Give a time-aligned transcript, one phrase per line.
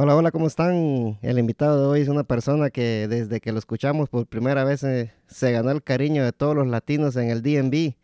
[0.00, 1.18] Hola, hola, ¿cómo están?
[1.22, 4.84] El invitado de hoy es una persona que desde que lo escuchamos por primera vez
[4.84, 7.96] eh, se ganó el cariño de todos los latinos en el DMV.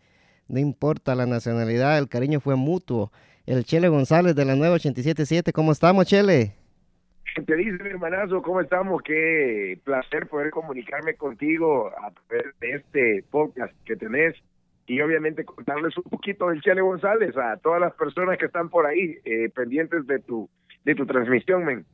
[0.49, 3.13] No importa la nacionalidad, el cariño fue mutuo.
[3.47, 6.57] El Chele González de la nueva 877, ¿cómo estamos, Chele?
[7.47, 8.43] te dice, mi hermanazo?
[8.43, 9.01] ¿Cómo estamos?
[9.05, 14.35] Qué placer poder comunicarme contigo a través de este podcast que tenés
[14.89, 18.85] y obviamente contarles un poquito del Chele González a todas las personas que están por
[18.85, 20.51] ahí eh, pendientes de tu
[20.85, 21.87] de tu transmisión, men.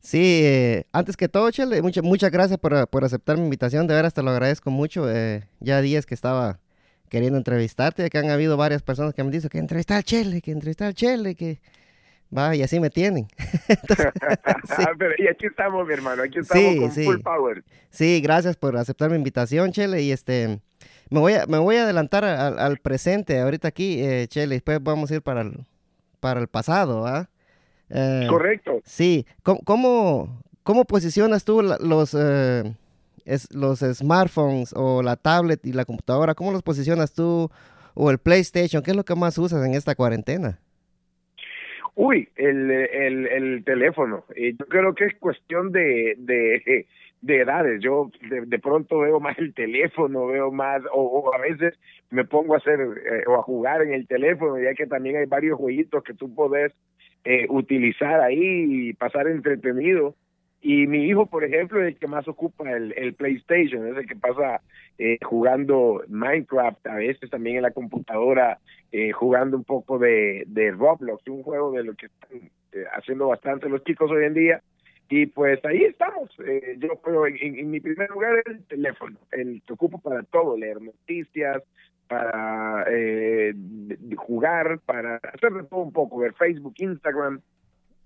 [0.00, 3.94] Sí, eh, antes que todo, Chele, muchas muchas gracias por, por, aceptar mi invitación, de
[3.94, 5.10] veras te lo agradezco mucho.
[5.10, 6.60] Eh, ya días que estaba
[7.08, 10.42] queriendo entrevistarte, que han habido varias personas que me han dicho que entrevistar al Chele,
[10.42, 11.60] que entrevistar al Chele, que
[12.36, 13.28] Va, y así me tienen.
[14.98, 17.64] Pero y aquí estamos, mi hermano, aquí estamos con full power.
[17.90, 20.60] Sí, gracias por aceptar mi invitación, Chele, y este,
[21.10, 25.10] me voy a, me voy a adelantar al, presente ahorita aquí, eh, Chele, después vamos
[25.10, 25.64] a ir para el,
[26.18, 27.28] para el pasado, ¿ah?
[27.88, 28.80] Correcto.
[28.84, 32.74] Sí, ¿Cómo, cómo, posicionas tú los, eh,
[33.50, 36.34] los smartphones o la tablet y la computadora?
[36.34, 37.50] ¿Cómo los posicionas tú
[37.94, 38.82] o el PlayStation?
[38.82, 40.58] ¿Qué es lo que más usas en esta cuarentena?
[41.94, 44.24] Uy, el, el, el teléfono.
[44.36, 46.86] yo creo que es cuestión de, de,
[47.24, 47.80] de edades.
[47.80, 51.74] Yo de, pronto veo más el teléfono, veo más, o, a veces
[52.10, 55.26] me pongo a hacer eh, o a jugar en el teléfono, ya que también hay
[55.26, 56.72] varios jueguitos que tú podés
[57.24, 60.14] eh, utilizar ahí y pasar entretenido.
[60.60, 64.06] Y mi hijo, por ejemplo, es el que más ocupa el, el PlayStation, es el
[64.06, 64.62] que pasa
[64.98, 68.58] eh, jugando Minecraft, a veces también en la computadora,
[68.92, 70.46] eh, jugando un poco de,
[70.78, 74.62] Roblox, un juego de lo que están eh, haciendo bastante los chicos hoy en día.
[75.08, 76.30] Y pues ahí estamos.
[76.46, 80.56] Eh, yo creo, en, en, mi primer lugar, el teléfono, el que ocupo para todo,
[80.56, 81.62] leer noticias,
[82.08, 83.54] para eh,
[84.16, 87.40] jugar, para hacer de todo un poco, ver Facebook, Instagram,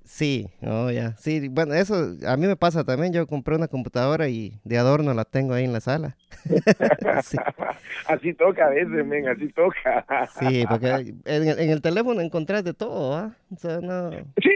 [0.08, 1.14] Sí, oh, ya.
[1.16, 1.94] Sí, bueno, eso
[2.26, 3.12] a mí me pasa también.
[3.12, 6.16] Yo compré una computadora y de adorno la tengo ahí en la sala.
[8.08, 10.06] Así toca a veces, men, así toca.
[10.38, 13.36] sí, porque en el, teléfono encontrás de todo, ¿ah?
[13.52, 14.10] O sea, no...
[14.42, 14.50] Sí,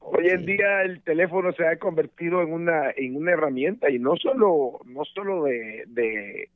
[0.00, 4.16] hoy en día el teléfono se ha convertido en una en una herramienta y no
[4.16, 6.50] solo no solo de, de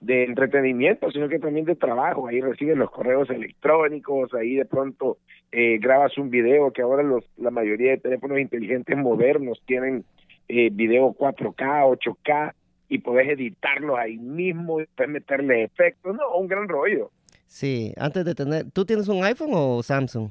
[0.00, 2.28] de entretenimiento, sino que también de trabajo.
[2.28, 5.18] Ahí reciben los correos electrónicos, ahí de pronto
[5.50, 10.04] eh, grabas un video, que ahora los, la mayoría de teléfonos inteligentes modernos tienen
[10.48, 12.52] eh, video 4K, 8K,
[12.90, 17.10] y podés editarlo ahí mismo, y puedes meterle efectos, no, un gran rollo.
[17.46, 20.30] Sí, antes de tener, ¿tú tienes un iPhone o Samsung?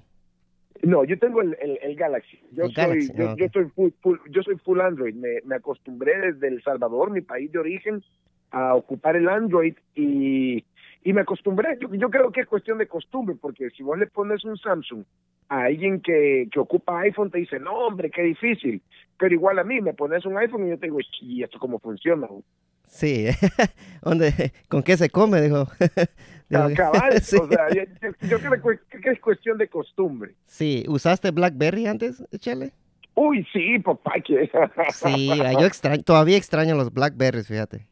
[0.83, 2.39] No, yo tengo el, el, Galaxy.
[2.51, 5.16] Yo soy, yo, yo, soy full, yo soy full Android.
[5.16, 8.03] Me, me acostumbré desde El Salvador, mi país de origen,
[8.51, 10.63] a ocupar el Android y,
[11.03, 11.77] y me acostumbré.
[11.81, 15.03] Yo, yo creo que es cuestión de costumbre, porque si vos le pones un Samsung
[15.49, 18.81] a alguien que, que ocupa iPhone, te dice, no, hombre, qué difícil.
[19.17, 21.79] Pero igual a mí, me pones un iPhone y yo te digo, ¿y esto cómo
[21.79, 22.27] funciona?
[22.87, 23.27] Sí,
[24.01, 25.41] ¿Dónde, ¿con qué se come?
[25.41, 25.67] Dijo.
[26.49, 30.35] Cabal, o sea, yo, creo que es cuestión de costumbre.
[30.45, 32.71] Sí, ¿usaste BlackBerry antes, Chele?
[33.15, 34.13] Uy, sí, papá.
[34.25, 34.49] Que...
[34.93, 37.87] sí, yo extraño, todavía extraño los Blackberries, fíjate.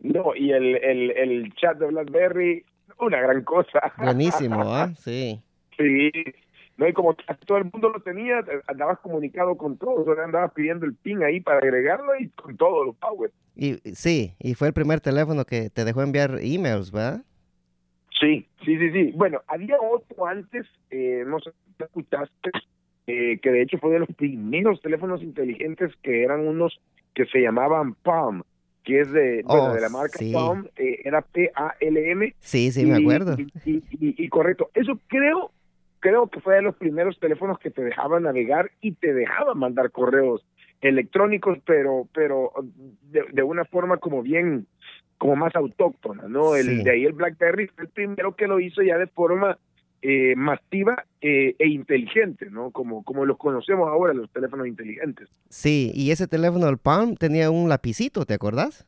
[0.00, 2.64] No, y el, el, el chat de BlackBerry,
[2.98, 3.92] una gran cosa.
[3.98, 4.90] Buenísimo, ¿ah?
[4.96, 5.40] Sí.
[5.76, 6.10] Sí.
[6.76, 7.14] No, y como
[7.46, 11.58] todo el mundo lo tenía, andabas comunicado con todos, andabas pidiendo el pin ahí para
[11.58, 13.30] agregarlo y con todos los power.
[13.54, 17.22] Y sí, y fue el primer teléfono que te dejó enviar emails, ¿verdad?
[18.18, 19.12] Sí, sí, sí, sí.
[19.14, 22.50] Bueno, había otro antes, eh, no sé si te escuchaste,
[23.06, 26.80] eh, que de hecho fue de los primeros teléfonos inteligentes que eran unos
[27.14, 28.42] que se llamaban Palm
[28.84, 32.34] que es de, bueno, de la oh, marca Palm, eh, era P-A-L-M.
[32.40, 33.36] Sí, sí, me acuerdo.
[33.64, 35.50] Y, y, correcto, eso creo,
[36.00, 39.90] creo que fue de los primeros teléfonos que te dejaba navegar y te dejaba mandar
[39.90, 40.44] correos
[40.80, 42.52] electrónicos, pero, pero
[43.10, 44.66] de, una forma como bien,
[45.18, 46.56] como más autóctona, ¿no?
[46.56, 49.58] El, De ahí el BlackBerry fue el primero que lo hizo ya de forma
[50.02, 52.70] eh, masiva eh, e inteligente, ¿no?
[52.70, 55.28] Como, como los conocemos ahora, los teléfonos inteligentes.
[55.48, 58.86] Sí, y ese teléfono, el Palm, tenía un lapicito, ¿te acordás?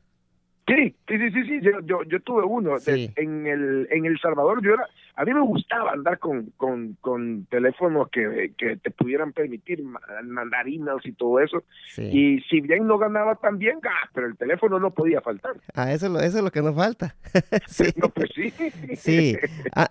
[0.66, 1.60] Sí, sí, sí, sí, sí.
[1.60, 2.76] Yo, yo, yo tuve uno.
[2.86, 4.86] en, el, en El Salvador yo era,
[5.16, 10.68] a mí me gustaba andar con, con, con teléfonos que, que te pudieran permitir mandar
[10.68, 11.64] emails y todo eso.
[11.98, 15.56] Y si bien no ganaba tan bien, ah, pero el teléfono no podía faltar.
[15.74, 17.16] Ah, eso, eso es lo que nos falta.
[17.66, 17.84] sí.
[18.02, 18.50] No, pues sí.
[18.96, 19.36] sí.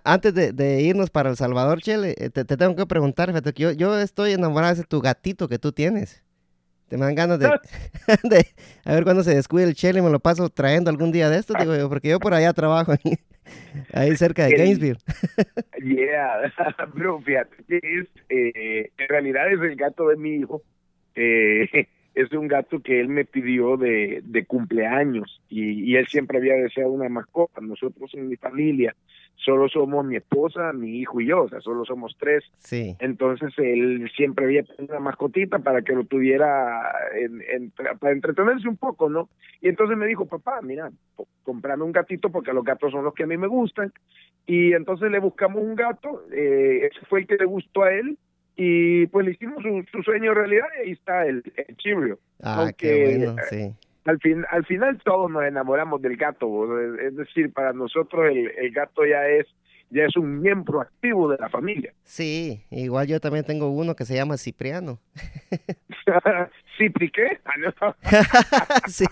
[0.04, 3.54] antes de, de, irnos para El Salvador, Chele, eh, te, te tengo que preguntar, fíjate,
[3.56, 6.24] yo, yo estoy enamorado de tu gatito que tú tienes.
[6.92, 7.48] Te me dan ganas de,
[8.84, 11.40] a ver cuándo se descuide el chile y me lo paso trayendo algún día de
[11.40, 12.92] esto, digo yo, porque yo por allá trabajo
[13.94, 14.98] ahí, cerca de Gainesville.
[15.82, 16.54] yeah,
[16.94, 20.64] bro, fíjate, es, eh, en realidad es el gato de mi hijo.
[21.16, 26.38] Eh, es un gato que él me pidió de, de cumpleaños y, y, él siempre
[26.38, 27.62] había deseado una mascota.
[27.62, 28.96] Nosotros en mi familia
[29.36, 32.44] solo somos mi esposa, mi hijo y yo, o sea, solo somos tres.
[32.60, 32.96] Sí.
[33.00, 36.82] Entonces él siempre había tenido una mascotita para que lo tuviera
[37.16, 39.30] en, en, para entretenerse un poco, ¿no?
[39.62, 40.92] Y entonces me dijo, papá, mira,
[41.44, 43.92] comprame un gatito porque los gatos son los que a mí me gustan.
[44.46, 48.18] Y entonces le buscamos un gato, eh, ese fue el que le gustó a él
[48.64, 52.20] y pues le hicimos su, su sueño realidad y ahí está el, el Chibrio.
[52.44, 53.74] Ah, qué bueno, sí.
[54.06, 58.72] Al, fin, al final todos nos enamoramos del gato, es decir, para nosotros el, el
[58.72, 59.48] gato ya es
[59.90, 61.92] ya es un miembro activo de la familia.
[62.04, 65.00] Sí, igual yo también tengo uno que se llama Cipriano.
[66.82, 67.40] ¿Cipri qué?
[67.46, 67.96] Ah,
[68.88, 69.06] sí,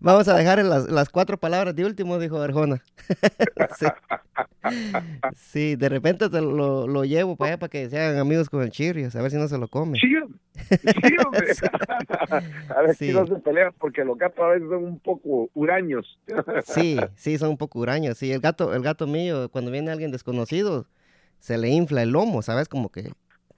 [0.00, 2.82] vamos a dejar las, las cuatro palabras de último, dijo Arjona.
[3.78, 3.86] sí.
[5.36, 5.76] sí.
[5.76, 9.14] de repente te lo, lo llevo para allá para que sean amigos con el Chirrios,
[9.14, 9.96] a ver si no se lo come.
[10.00, 10.08] Sí,
[10.80, 11.52] sí hombre.
[12.76, 16.18] a ver si no se pelean porque los gatos a veces son un poco huraños.
[16.64, 18.18] sí, sí, son un poco huraños.
[18.18, 20.88] Sí, el gato, el gato mío, cuando viene alguien desconocido,
[21.38, 22.68] se le infla el lomo, ¿sabes?
[22.68, 23.12] Como que,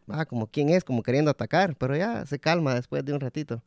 [0.08, 3.62] ah, como quién es, como queriendo atacar, pero ya se calma después de un ratito.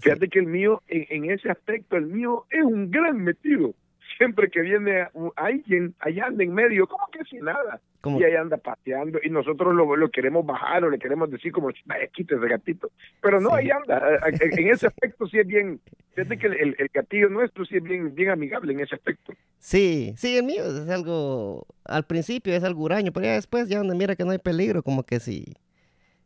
[0.00, 3.74] Fíjate que el mío, en, en, ese aspecto, el mío es un gran metido.
[4.16, 7.80] Siempre que viene alguien allá anda en medio, como que sin nada.
[8.00, 8.18] ¿Cómo?
[8.18, 11.70] Y ahí anda pateando y nosotros lo, lo, queremos bajar o le queremos decir como,
[11.84, 12.90] vaya, quítese gatito.
[13.20, 13.56] Pero no, sí.
[13.58, 14.18] ahí anda.
[14.26, 15.80] En ese aspecto sí es bien,
[16.14, 19.32] fíjate que el, el, gatillo nuestro sí es bien, bien amigable en ese aspecto.
[19.58, 23.78] Sí, sí, el mío es algo, al principio es algo huraño, pero ya después ya
[23.78, 25.54] donde mira que no hay peligro, como que sí,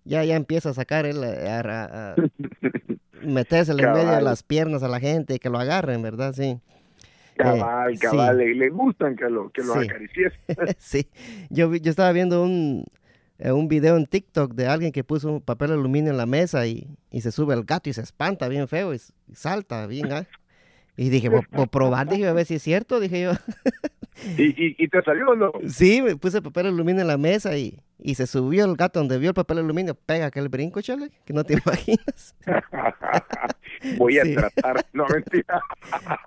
[0.04, 2.16] ya, ya empieza a sacar él, a, a, a
[3.22, 6.32] meterse en medio de las piernas a la gente y que lo agarren, ¿verdad?
[6.32, 6.58] Sí.
[7.36, 8.44] Cabal, eh, cabal, sí.
[8.44, 9.80] le, le, gustan que lo, que lo sí.
[9.80, 10.32] acaricies.
[10.78, 11.08] sí,
[11.50, 12.84] yo, yo estaba viendo un,
[13.38, 16.66] eh, un video en TikTok de alguien que puso un papel aluminio en la mesa
[16.66, 20.10] y, y se sube el gato y se espanta bien feo y, y salta bien.
[20.12, 20.26] ¿eh?
[20.96, 23.32] Y dije, por, probar, dije, a ver si es cierto, dije yo.
[24.38, 25.52] ¿Y, y, y te salió o no?
[25.68, 29.18] Sí, me puse papel aluminio en la mesa y, y se subió el gato donde
[29.18, 32.34] vio el papel aluminio, pega aquel brinco, chale, que no te imaginas.
[33.98, 34.34] Voy a sí.
[34.34, 35.60] tratar, no mentira.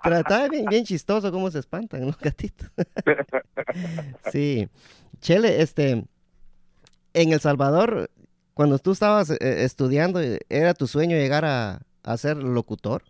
[0.02, 2.70] Tratar bien, bien chistoso cómo se espantan los gatitos.
[4.32, 4.68] sí.
[5.20, 6.04] Chele, este,
[7.12, 8.10] en El Salvador,
[8.54, 13.02] cuando tú estabas eh, estudiando, ¿era tu sueño llegar a, a ser locutor?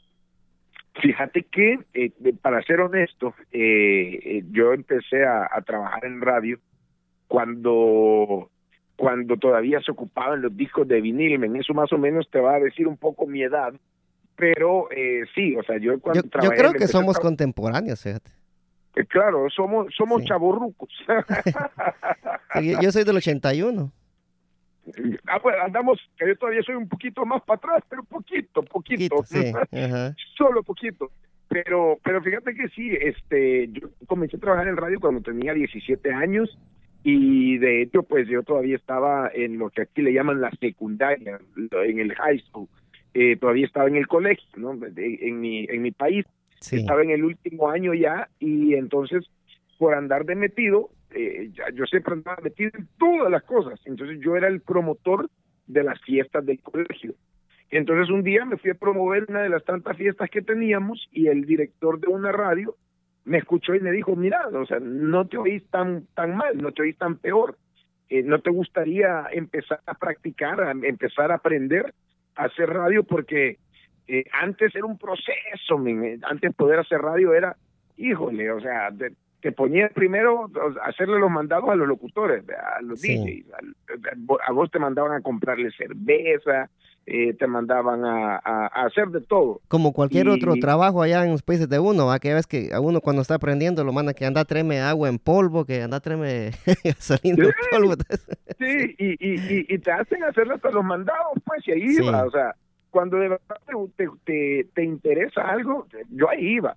[1.03, 2.13] Fíjate que, eh,
[2.43, 6.59] para ser honesto, eh, yo empecé a, a, trabajar en radio
[7.29, 8.51] cuando
[9.01, 11.43] cuando todavía se ocupaban los discos de vinil.
[11.43, 13.73] En eso más o menos te va a decir un poco mi edad.
[14.37, 16.55] Pero eh, sí, o sea, yo cuando yo, trabajé...
[16.55, 18.31] Yo creo que somos contemporáneos, fíjate.
[18.97, 20.29] Eh, claro, somos somos sí.
[20.29, 20.91] chavorrucos.
[22.59, 23.91] sí, yo soy del 81.
[25.27, 29.17] Ah, pues andamos, que yo todavía soy un poquito más para atrás, pero poquito, poquito.
[29.17, 29.53] poquito sí.
[30.37, 31.11] Solo poquito.
[31.49, 36.13] Pero, pero fíjate que sí, este, yo comencé a trabajar en radio cuando tenía 17
[36.13, 36.57] años
[37.03, 41.41] y de hecho, pues yo todavía estaba en lo que aquí le llaman la secundaria,
[41.57, 42.69] en el high school.
[43.15, 44.77] Eh, todavía estaba en el colegio, ¿no?
[44.77, 46.25] De, en mi en mi país.
[46.61, 46.77] Sí.
[46.77, 49.25] Estaba en el último año ya y entonces
[49.79, 53.81] por andar de metido, eh, yo siempre andaba metido en todas las cosas.
[53.85, 55.29] Entonces yo era el promotor
[55.67, 57.15] de las fiestas del colegio.
[57.71, 61.29] Entonces un día me fui a promover una de las tantas fiestas que teníamos y
[61.29, 62.75] el director de una radio
[63.25, 66.73] me escuchó y me dijo, mira, o sea, no te oís tan, tan mal, no
[66.73, 67.57] te oís tan peor.
[68.09, 71.95] Eh, ¿No te gustaría empezar a practicar, a empezar a aprender
[72.35, 73.05] a hacer radio?
[73.05, 73.59] Porque
[74.09, 76.19] eh, antes era un proceso, man.
[76.25, 77.57] antes poder hacer radio era,
[77.97, 80.51] híjole, o sea, te, te ponías primero
[80.83, 83.17] hacerle los mandados a los locutores, a los sí.
[83.17, 86.69] DJs, a, a, vos te mandaban a comprarle cerveza,
[87.07, 89.61] eh, te mandaban a, a, a, hacer de todo.
[89.69, 92.19] Como cualquier y, otro trabajo allá en los países de uno, ¿a?
[92.19, 95.19] que ves que a uno cuando está aprendiendo lo manda que anda treme agua en
[95.19, 96.51] polvo, que anda treme
[96.85, 97.95] gasolina sí, en polvo.
[98.59, 102.05] sí, y, y, y, te hacen hacer hasta los mandados, pues, y ahí sí.
[102.05, 102.55] iba, o sea,
[102.91, 103.57] cuando de verdad
[103.97, 106.77] te, te, te interesa algo, yo ahí iba.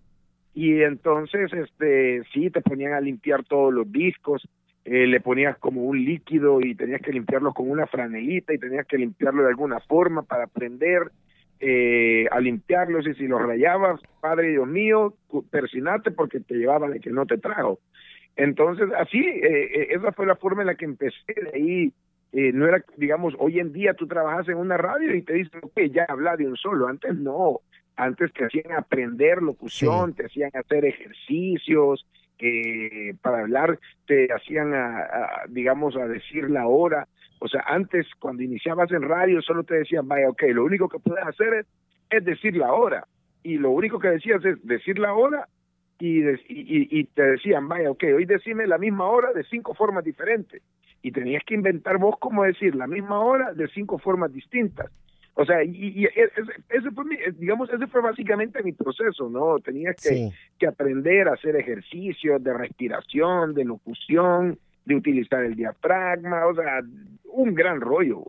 [0.54, 4.48] Y entonces, este, sí, te ponían a limpiar todos los discos,
[4.86, 8.86] eh, le ponías como un líquido y tenías que limpiarlo con una franelita y tenías
[8.86, 11.12] que limpiarlo de alguna forma para aprender
[11.60, 15.14] eh, a limpiarlos y si los rayabas, Padre Dios mío,
[15.50, 17.80] persinate porque te llevaban el que no te trajo.
[18.36, 21.94] Entonces, así, eh, esa fue la forma en la que empecé, de ahí
[22.34, 25.60] eh, no era, digamos, hoy en día tú trabajas en una radio y te dicen,
[25.62, 26.88] ok, ya habla de un solo.
[26.88, 27.62] Antes no.
[27.96, 32.06] Antes te hacían aprender locución, te hacían hacer ejercicios,
[32.40, 37.08] eh, para hablar te hacían, a, digamos, a decir la hora.
[37.40, 41.00] O sea, antes cuando iniciabas en radio solo te decían, vaya, ok, lo único que
[41.00, 41.66] puedes hacer es,
[42.10, 43.08] es decir la hora.
[43.44, 45.48] Y lo único que decías es decir la hora
[46.00, 50.04] y, y, y, te decían, vaya, ok, hoy decime la misma hora de cinco formas
[50.04, 50.62] diferentes
[51.02, 54.90] y tenías que inventar vos cómo decir la misma hora de cinco formas distintas.
[55.36, 57.06] O sea, y, ese, fue
[57.40, 59.60] digamos, ese fue básicamente mi proceso, ¿no?
[59.60, 66.46] Tenías que, que aprender a hacer ejercicios de respiración, de locución, de utilizar el diafragma,
[66.46, 66.82] o sea,
[67.25, 68.25] un gran rollo.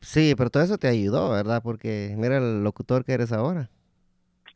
[0.00, 1.62] Sí, pero todo eso te ayudó, ¿verdad?
[1.62, 3.70] Porque mira el locutor que eres ahora.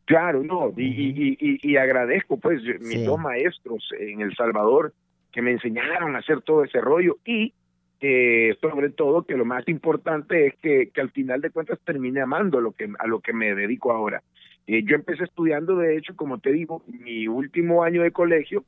[0.05, 4.93] Claro, no, y, y, y, agradezco pues mis dos maestros en El Salvador,
[5.33, 7.53] que me enseñaron a hacer todo ese rollo y
[7.99, 12.21] eh, sobre todo que lo más importante es que, que, al final de cuentas termine
[12.21, 14.21] amando lo que, a lo que me dedico ahora.
[14.67, 18.65] Eh, yo empecé estudiando, de hecho, como te digo, mi último año de colegio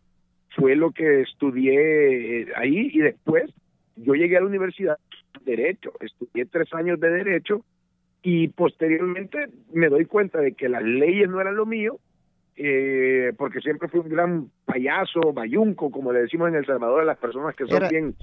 [0.56, 3.52] fue lo que estudié eh, ahí y después
[3.98, 4.98] yo llegué a la universidad
[5.44, 7.64] de Derecho, estudié tres años de Derecho
[8.24, 12.00] y posteriormente me doy cuenta de que las leyes no eran lo mío
[12.62, 17.06] eh, porque siempre fui un gran payaso, bayunco, como le decimos en El Salvador a
[17.06, 18.16] las personas que son bien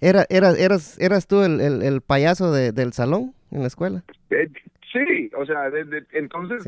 [0.00, 4.02] Era, era, eras, ¿Eras tú el, el, payaso de, del salón en la escuela?
[4.30, 4.48] Eh,
[4.90, 5.70] sí, o sea,
[6.12, 6.64] entonces,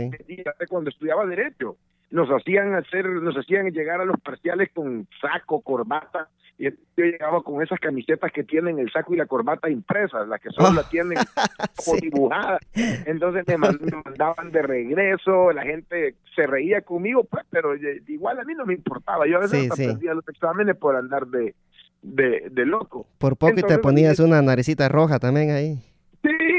[0.68, 1.78] cuando estudiaba Derecho,
[2.12, 6.28] nos hacían hacer, nos hacían llegar a los parciales con saco, corbata,
[6.58, 10.40] y yo llegaba con esas camisetas que tienen el saco y la corbata impresas, las
[10.40, 11.18] que solo la tienen
[11.76, 12.60] como dibujadas.
[13.06, 17.74] Entonces me, mandaban de regreso, la gente se reía conmigo, pues, pero
[18.06, 19.26] igual a mí no me importaba.
[19.26, 21.54] Yo a veces aprendía los exámenes por andar de,
[22.02, 23.06] de, loco.
[23.16, 25.78] Por poco y te ponías una naricita roja también ahí.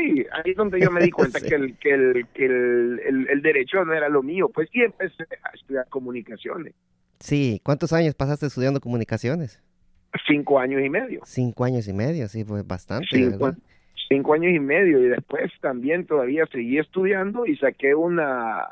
[0.04, 3.42] Sí, ahí es donde yo me di cuenta que, el, que, el, que el, el,
[3.42, 6.74] derecho no era lo mío, pues sí empecé a estudiar comunicaciones.
[7.20, 9.62] Sí, ¿cuántos años pasaste estudiando comunicaciones?
[10.28, 11.22] Cinco años y medio.
[11.24, 13.08] Cinco años y medio, sí, pues bastante.
[13.10, 18.68] Cinco, años y medio y después también todavía seguí estudiando y saqué una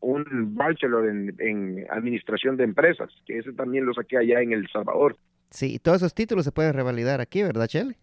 [0.00, 4.68] un bachelor en, en administración de empresas, que ese también lo saqué allá en El
[4.68, 5.16] Salvador.
[5.50, 7.96] Sí, y todos esos títulos se pueden revalidar aquí, ¿verdad, Chele?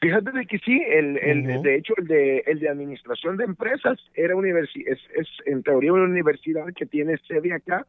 [0.00, 3.98] Fíjate de que sí, el, el, de hecho el de, el de administración de empresas
[4.14, 7.84] era universi es, es en teoría una universidad que tiene sede acá,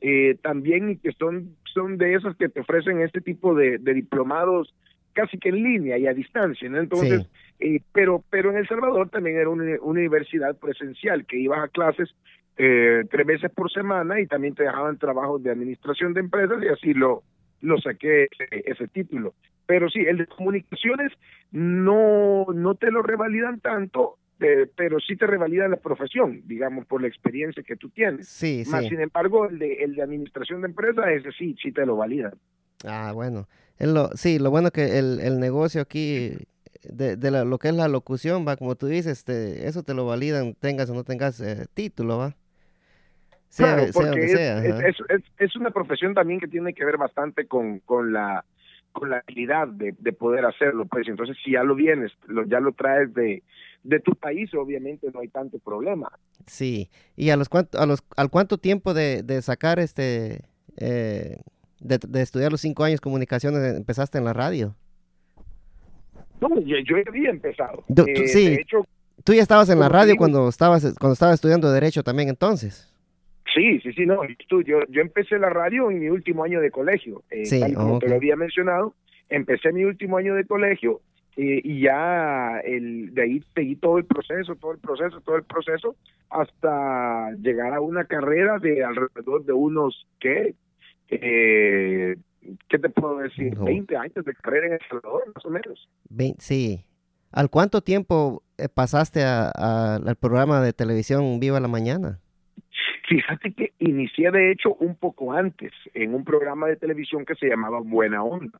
[0.00, 3.94] eh, también y que son, son de esas que te ofrecen este tipo de, de
[3.94, 4.74] diplomados
[5.14, 6.78] casi que en línea y a distancia, ¿no?
[6.78, 7.26] Entonces,
[7.60, 12.14] eh, pero, pero en El Salvador también era una universidad presencial, que ibas a clases
[12.58, 16.68] eh, tres veces por semana y también te dejaban trabajos de administración de empresas y
[16.68, 17.22] así lo,
[17.62, 19.34] lo saqué ese, título.
[19.66, 21.12] Pero sí, el de comunicaciones
[21.50, 27.00] no, no te lo revalidan tanto, eh, pero sí te revalidan la profesión, digamos, por
[27.00, 28.28] la experiencia que tú tienes.
[28.28, 31.86] Sí, Más sin embargo, el de, el de administración de empresas, ese sí, sí te
[31.86, 32.34] lo validan.
[32.84, 33.48] Ah, bueno.
[33.78, 36.32] lo, sí, lo bueno que el, el negocio aquí,
[36.82, 40.04] de, de lo que es la locución, va, como tú dices, este, eso te lo
[40.04, 42.36] validan, tengas o no tengas eh, título, va
[43.56, 48.44] claro, porque es, es, una profesión también que tiene que ver bastante con, con la
[48.94, 52.60] con la habilidad de, de poder hacerlo, pues entonces si ya lo vienes, lo, ya
[52.60, 53.42] lo traes de,
[53.82, 56.10] de tu país, obviamente no hay tanto problema.
[56.46, 60.44] Sí, y a los cuánto, a los, al cuánto tiempo de, de sacar este,
[60.76, 61.38] eh,
[61.80, 64.74] de, de, estudiar los cinco años comunicaciones empezaste en la radio.
[66.40, 67.84] No, yo, yo había empezado.
[68.06, 68.86] Eh, sí, de hecho,
[69.24, 72.93] tú ya estabas en la radio cuando estabas cuando estabas estudiando derecho también entonces.
[73.54, 74.20] Sí, sí, sí, no.
[74.66, 77.22] Yo, yo empecé la radio en mi último año de colegio.
[77.30, 78.94] Eh, tal como te lo había mencionado,
[79.28, 81.00] empecé mi último año de colegio
[81.36, 85.44] eh, y ya el, de ahí seguí todo el proceso, todo el proceso, todo el
[85.44, 85.96] proceso,
[86.30, 90.54] hasta llegar a una carrera de alrededor de unos, ¿qué?
[91.08, 92.16] Eh,
[92.68, 93.56] ¿Qué te puedo decir?
[93.56, 95.88] 20 años de carrera en El Salvador, más o menos.
[96.38, 96.84] sí.
[97.32, 102.20] ¿Al cuánto tiempo eh, pasaste al programa de televisión Viva la Mañana?
[103.08, 107.48] Fíjate que inicié de hecho un poco antes en un programa de televisión que se
[107.48, 108.58] llamaba Buena Onda.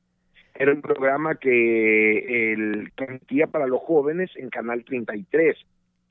[0.55, 5.57] Era un programa que el transmitía para los jóvenes en Canal 33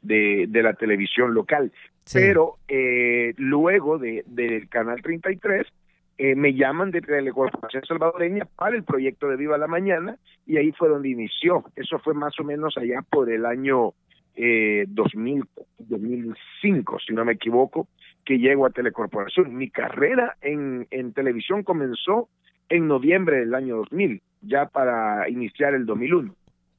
[0.02, 1.72] de, de la televisión local.
[2.12, 5.66] Pero eh, luego de, del Canal 33
[6.18, 10.72] eh, me llaman de Telecorporación Salvadoreña para el proyecto de Viva la Mañana y ahí
[10.74, 11.64] fue donde inició.
[11.76, 13.94] Eso fue más o menos allá por el año
[14.36, 15.44] eh, 2000,
[15.80, 17.88] 2005, si no me equivoco,
[18.26, 19.56] que llego a Telecorporación.
[19.56, 22.30] Mi carrera en, en televisión comenzó
[22.70, 26.34] en noviembre del año 2000, ya para iniciar el 2001.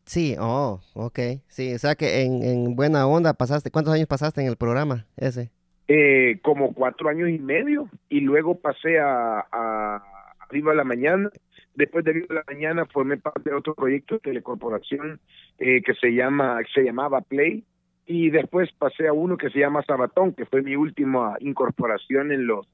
[0.04, 1.18] Sí, oh, ok.
[1.48, 5.06] Sí, o sea que en, en buena onda pasaste, ¿cuántos años pasaste en el programa
[5.16, 5.50] ese?
[5.88, 10.02] Eh, como cuatro años y medio y luego pasé a, a,
[10.50, 11.30] Viva la Mañana.
[11.74, 15.20] Después de Viva la Mañana formé parte de otro proyecto de telecorporación
[15.58, 17.64] eh, que se llama se llamaba Play
[18.06, 22.46] y después pasé a uno que se llama Sabatón, que fue mi última incorporación en
[22.46, 22.66] los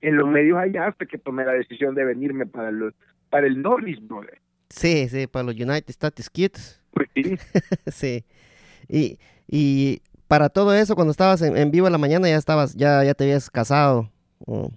[0.00, 2.94] en los medios allá hasta que tomé la decisión de venirme para los
[3.30, 4.38] para el Norris Brother.
[4.70, 6.82] Sí, sí, para los United States Kids.
[6.92, 7.36] Pues sí.
[7.86, 8.24] sí.
[8.88, 13.02] Y, y para todo eso, cuando estabas en, en Viva la Mañana, ya estabas, ya,
[13.04, 14.10] ya te habías casado.
[14.46, 14.70] Oh.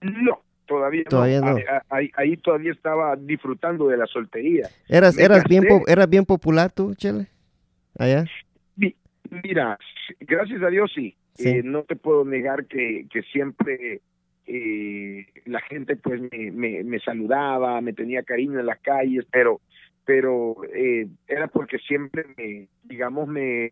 [0.00, 1.56] No, todavía, Todavía no.
[1.56, 4.68] Ahí, ahí- ahí todavía estaba disfrutando de la soltería.
[4.88, 5.82] ¿Eras, Me eras, bien, casé.
[5.88, 7.26] ¿Eras bien popular tú, Chele?
[7.98, 8.24] Allá.
[9.30, 9.78] Mi- Mira,
[10.20, 11.16] gracias a Dios sí.
[11.34, 11.48] Sí.
[11.48, 14.00] Eh, no te puedo negar que, que siempre
[14.46, 19.60] eh, la gente pues me, me, me saludaba, me tenía cariño en las calles, pero
[20.04, 23.70] pero eh, era porque siempre me, digamos, me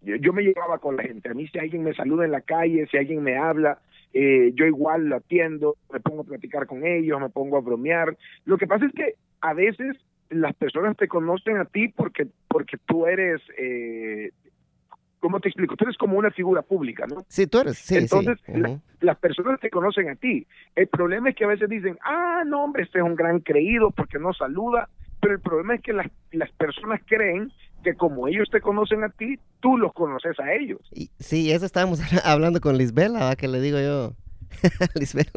[0.00, 1.28] yo, yo me llevaba con la gente.
[1.28, 3.78] A mí si alguien me saluda en la calle, si alguien me habla,
[4.14, 8.16] eh, yo igual lo atiendo, me pongo a platicar con ellos, me pongo a bromear.
[8.46, 9.96] Lo que pasa es que a veces
[10.30, 14.30] las personas te conocen a ti porque porque tú eres eh,
[15.20, 15.76] ¿cómo te explico?
[15.76, 17.24] Tú eres como una figura pública, ¿no?
[17.28, 18.52] Sí, tú eres, sí, Entonces, sí.
[18.58, 18.80] la- Ujú.
[19.00, 20.46] Las personas te conocen a ti.
[20.76, 23.90] El problema es que a veces dicen, ah, no, hombre, este es un gran creído
[23.92, 24.88] porque no saluda.
[25.22, 27.50] Pero el problema es que las, las personas creen
[27.82, 30.80] que como ellos te conocen a ti, tú los conoces a ellos.
[30.92, 33.36] Y- sí, eso estábamos hablando con Lisbela, ¿va?
[33.36, 34.12] que le digo yo.
[34.96, 35.30] Lisbela,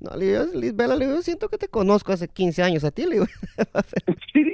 [0.00, 3.26] no, Lisbela, le digo, siento que te conozco hace 15 años a ti, le digo.
[4.32, 4.44] Sí,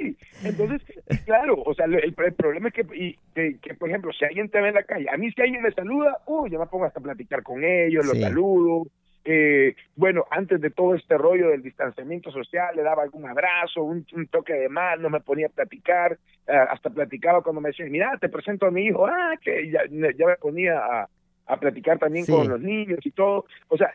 [0.43, 0.81] entonces,
[1.25, 4.49] claro, o sea, el, el problema es que, y, que, que, por ejemplo, si alguien
[4.49, 6.85] te ve en la calle, a mí si alguien me saluda, uh, yo me pongo
[6.85, 8.21] hasta a platicar con ellos, los Sí.
[8.21, 8.87] saludo.
[9.27, 14.05] Eh, bueno, antes de todo este rollo del distanciamiento social, le daba algún abrazo, un,
[14.13, 18.15] un toque de mano, me ponía a platicar, eh, hasta platicaba cuando me decían, mira,
[18.21, 21.09] te presento a mi hijo, ah, que ya, ya me ponía a,
[21.47, 22.31] a platicar también Sí.
[22.31, 23.45] con los niños y todo.
[23.67, 23.91] O sea,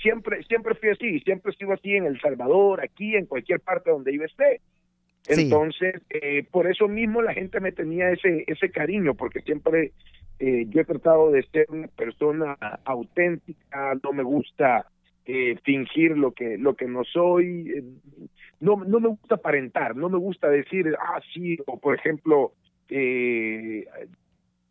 [0.00, 4.16] siempre, siempre fui así, siempre sigo así en El Salvador, aquí, en cualquier parte donde
[4.16, 4.62] yo esté.
[5.28, 9.92] Entonces, eh, por eso mismo la gente me tenía ese ese cariño, porque siempre
[10.38, 14.86] eh, yo he tratado de ser una persona auténtica, no me gusta
[15.26, 17.84] eh, fingir lo que lo que no soy, eh,
[18.60, 22.52] no no me gusta aparentar, no me gusta decir, ah, sí, o por ejemplo,
[22.88, 23.86] eh,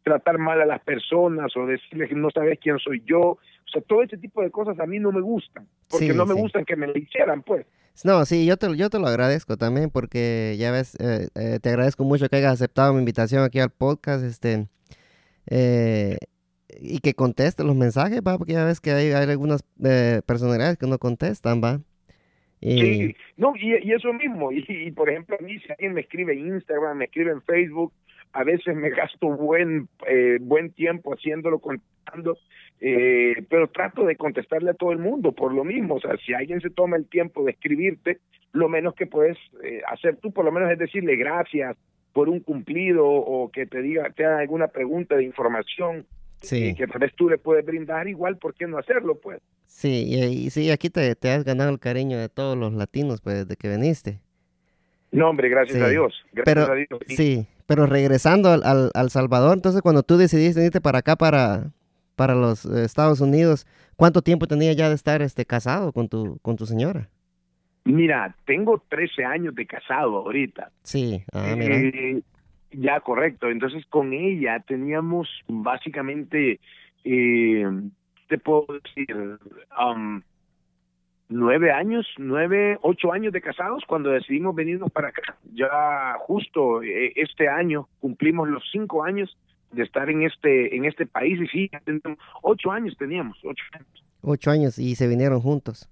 [0.10, 3.40] tratar mal a las personas o decirles que no sabes quién soy yo, o
[3.72, 6.34] sea, todo ese tipo de cosas a mí no me gustan, porque Sí, no me
[6.36, 6.42] sí.
[6.42, 7.66] gustan que me lo hicieran, pues.
[8.04, 11.70] No, sí, yo te, yo te lo agradezco también porque ya ves, eh, eh, te
[11.70, 14.68] agradezco mucho que hayas aceptado mi invitación aquí al podcast, este,
[15.48, 16.18] eh,
[16.80, 20.78] y que contestes los mensajes, va, porque ya ves que hay, hay algunas eh, personalidades
[20.78, 21.80] que no contestan, va.
[22.62, 25.94] Y, Sí, no, y, y eso mismo, y, y, por ejemplo, a mí si alguien
[25.94, 27.94] me escribe en Instagram, me escribe en Facebook,
[28.34, 32.38] a veces me gasto buen eh, buen tiempo haciéndolo, contestando,
[32.80, 36.34] eh, pero trato de contestarle a todo el mundo por lo mismo, o sea, si
[36.34, 38.20] alguien se toma el tiempo de escribirte,
[38.54, 41.76] lo menos que puedes eh, hacer tú por lo menos es decirle gracias
[42.14, 46.06] por un cumplido o que te diga, te haga alguna pregunta de información
[46.42, 49.20] sí, que tal vez tú le puedes brindar igual, ¿por qué no hacerlo?
[49.22, 52.74] Pues sí, y, y sí, aquí te, te has ganado el cariño de todos los
[52.74, 54.20] latinos, pues, desde que viniste.
[55.12, 57.00] no, hombre, gracias Sí, a Dios, gracias Pero, a Dios.
[57.08, 61.16] Y- sí, pero regresando al, al, al Salvador, entonces cuando tú decidiste irte para acá,
[61.16, 61.70] para,
[62.16, 66.56] para los Estados Unidos, ¿cuánto tiempo tenía ya de estar este, casado con tu, con
[66.56, 67.10] tu señora?
[67.84, 70.72] Mira, tengo 13 años de casado ahorita.
[70.82, 71.76] Sí, ah, mira.
[71.76, 72.24] Eh,
[72.72, 73.52] ya, correcto.
[73.52, 76.60] Entonces, con ella teníamos básicamente,
[77.04, 77.66] eh,
[78.30, 79.16] te puedo decir,
[79.80, 80.24] um,
[81.30, 85.38] nueve años, nueve, ocho años de casados cuando decidimos venirnos para acá.
[85.54, 89.38] Ya justo eh, este año cumplimos los cinco años
[89.72, 91.72] de estar en este en este país y sí,
[92.42, 94.04] ocho años teníamos, ocho años.
[94.22, 95.88] Ocho años y se vinieron juntos.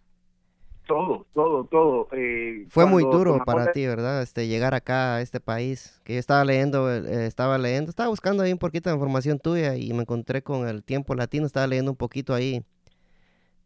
[0.87, 2.07] Todo, todo, todo.
[2.13, 4.21] eh, Fue muy duro para ti, ¿verdad?
[4.21, 6.01] Este, llegar acá a este país.
[6.05, 9.75] Que yo estaba leyendo, eh, estaba leyendo, estaba buscando ahí un poquito de información tuya
[9.75, 12.63] y me encontré con el tiempo latino, estaba leyendo un poquito ahí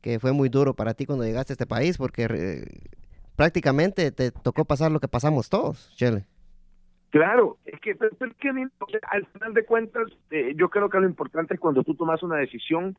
[0.01, 2.65] que fue muy duro para ti cuando llegaste a este país porque eh,
[3.35, 6.25] prácticamente te tocó pasar lo que pasamos todos, Chele.
[7.09, 8.49] Claro, es que, pero- pero que,
[9.09, 12.37] al final de cuentas, eh, yo creo que lo importante es cuando tú tomas una
[12.37, 12.97] decisión,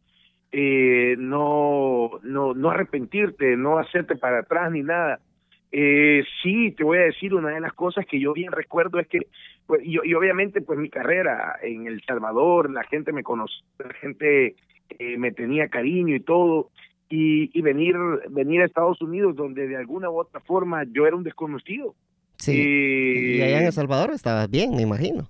[0.52, 5.20] eh, no, no, no arrepentirte, no hacerte para atrás ni nada.
[5.74, 9.06] Eh, sí, te voy a decir una de las cosas que yo bien recuerdo es
[9.08, 9.20] que,
[9.66, 13.94] pues, y, y obviamente, pues mi carrera en El Salvador, la gente me conocía, la
[13.94, 14.56] gente
[14.98, 16.70] eh, me tenía cariño y todo,
[17.14, 17.94] y, venir,
[18.30, 21.94] venir a Estados Unidos, donde de alguna u otra forma yo era un desconocido.
[22.36, 23.36] Sí.
[23.36, 25.28] y allá en El Salvador estabas bien, me imagino.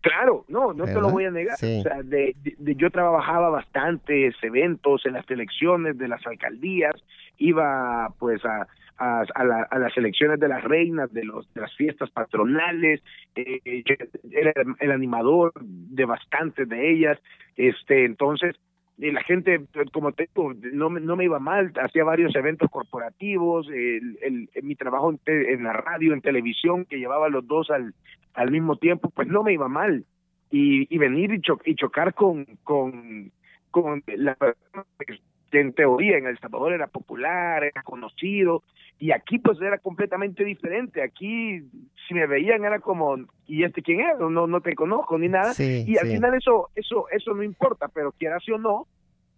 [0.00, 1.54] Claro, no, no te lo voy a negar.
[1.54, 6.96] O sea, de, yo trabajaba bastantes eventos en las elecciones de las alcaldías,
[7.38, 8.66] iba pues a,
[8.98, 13.02] a, las elecciones de las reinas, de, los, de las fiestas patronales,
[13.36, 13.84] eh,
[14.32, 17.18] era el animador de bastantes de ellas,
[17.56, 18.56] este entonces
[18.96, 19.60] y la gente,
[19.92, 24.76] como te digo, no, no me iba mal, hacía varios eventos corporativos, el, el, mi
[24.76, 27.94] trabajo en, la radio, en televisión, que llevaba los dos al,
[28.34, 30.04] al mismo tiempo, pues no me iba mal.
[30.50, 33.32] Y, y venir y, y chocar con, con,
[33.72, 34.84] con la persona
[35.54, 38.64] que en teoría en El Salvador era popular, era conocido,
[38.98, 41.00] y aquí pues era completamente diferente.
[41.00, 41.62] Aquí
[42.08, 44.18] si me veían era como, ¿y este quién es?
[44.18, 45.52] No, no te conozco ni nada.
[45.56, 48.88] y al final eso, eso, eso no importa, pero quieras o no,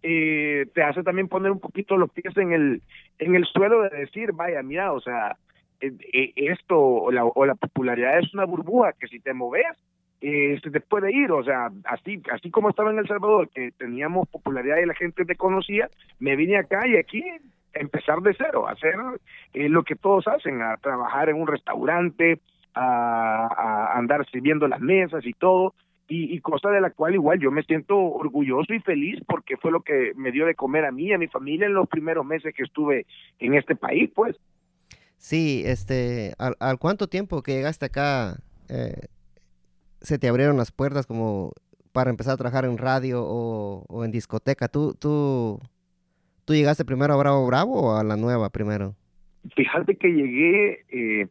[0.01, 2.81] eh, te hace también poner un poquito los pies en el,
[3.19, 5.37] en el suelo de decir, vaya, mira, o sea,
[5.81, 9.77] eh, eh, esto o la, o la popularidad es una burbuja que si te moves,
[10.21, 14.27] eh, se te ir, o sea, así, así como estaba en El Salvador, que teníamos
[14.27, 17.23] popularidad y la gente te conocía, me vine acá y aquí
[17.73, 18.95] empezar de cero, hacer
[19.53, 22.39] eh, lo que todos hacen, a trabajar en un restaurante,
[22.73, 25.75] a, andar sirviendo las mesas y todo,
[26.07, 29.71] y, y, cosa de la cual igual yo me siento orgulloso y feliz porque fue
[29.71, 32.25] lo que me dio de comer a mí y a mi familia en los primeros
[32.25, 33.05] meses que estuve
[33.39, 34.37] en este país, pues.
[35.17, 38.37] Sí, este, ¿al, al cuánto tiempo que llegaste acá
[38.69, 39.07] eh,
[40.01, 41.53] se te abrieron las puertas como
[41.91, 44.67] para empezar a trabajar en radio o, en discoteca?
[44.67, 45.59] ¿Tú, tú,
[46.45, 48.95] ¿Tú llegaste primero a Bravo Bravo o a la nueva primero?
[49.55, 51.27] Fíjate que llegué, eh,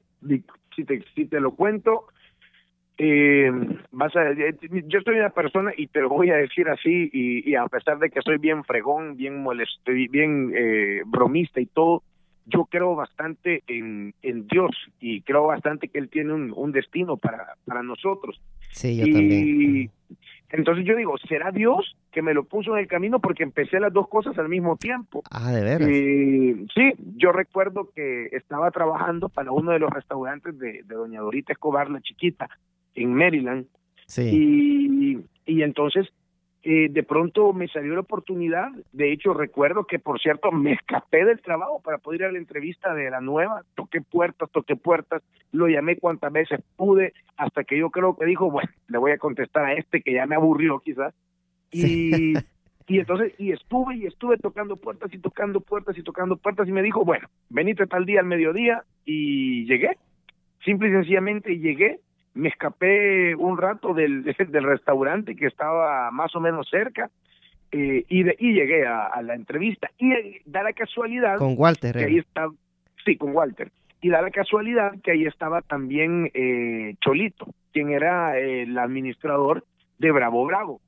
[0.75, 2.07] si, te, si te lo cuento,
[2.99, 3.51] eh,
[3.93, 7.55] vas a, eh, yo soy una persona y te lo voy a decir así y,
[7.55, 12.03] a pesar de que soy bien fregón, bien molesto, bien eh, bromista y todo,
[12.47, 17.17] yo creo bastante en, en Dios y creo bastante que Él tiene un, un destino
[17.17, 18.41] para, para nosotros.
[18.77, 19.91] Sí, yo también.
[20.51, 23.93] Entonces yo digo, ¿será Dios que me lo puso en el camino porque empecé las
[23.93, 25.23] dos cosas al mismo tiempo?
[25.31, 25.89] Ah, de veras.
[26.75, 31.91] sí, yo recuerdo que estaba trabajando para uno de los restaurantes de, Doña Dorita Escobar,
[31.91, 32.49] la chiquita,
[32.95, 33.67] en Maryland.
[34.07, 35.25] Sí.
[35.47, 36.07] Y, y entonces
[36.69, 41.25] eh, de pronto me salió la oportunidad, de hecho recuerdo que por cierto me escapé
[41.25, 45.23] del trabajo para poder ir a la entrevista de la nueva, toqué puertas, toqué puertas,
[45.53, 49.19] lo llamé cuantas veces pude, hasta que yo creo que dijo, bueno, le voy a
[49.19, 51.15] contestar a este que ya me aburrió quizás,
[51.71, 52.35] y,
[52.89, 56.73] y entonces, y estuve y estuve tocando puertas y tocando puertas y tocando puertas y
[56.73, 59.99] me dijo, bueno, venite tal día al mediodía y llegué,
[60.65, 62.01] simple y sencillamente llegué,
[62.37, 67.11] me escapé un rato del, del restaurante que estaba más o menos cerca
[67.73, 69.91] eh, y, de, y llegué a, la entrevista.
[69.99, 71.39] Y eh, da la casualidad.
[71.39, 71.97] Con Walter.
[71.97, 72.49] Que ahí está,
[73.05, 73.71] sí, con Walter.
[74.01, 79.65] Y da la casualidad que ahí estaba también eh, Cholito, quien era el administrador
[79.99, 80.81] de Bravo Bravo.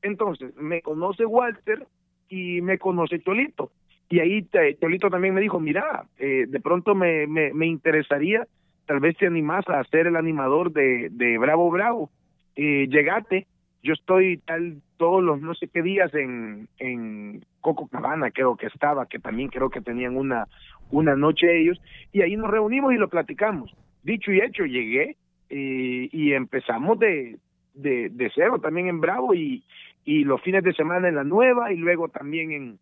[0.00, 1.86] Entonces, me conoce Walter
[2.28, 3.72] y me conoce Cholito.
[4.08, 4.48] Y ahí
[4.80, 8.46] Cholito también me dijo, mira, de pronto me, me, me interesaría
[8.86, 12.10] tal vez te animas a ser el animador de, de Bravo Bravo.
[12.56, 13.46] Eh, llegate,
[13.82, 18.66] yo estoy tal todos los no sé qué días en, en Coco Cabana, creo que
[18.66, 20.46] estaba, que también creo que tenían una,
[20.90, 21.80] una noche ellos,
[22.12, 23.74] y ahí nos reunimos y lo platicamos.
[24.02, 25.16] Dicho y hecho, llegué
[25.50, 27.38] eh, y empezamos de,
[27.74, 29.64] de, de cero también en Bravo y,
[30.04, 32.78] y los fines de semana en la nueva y luego también en,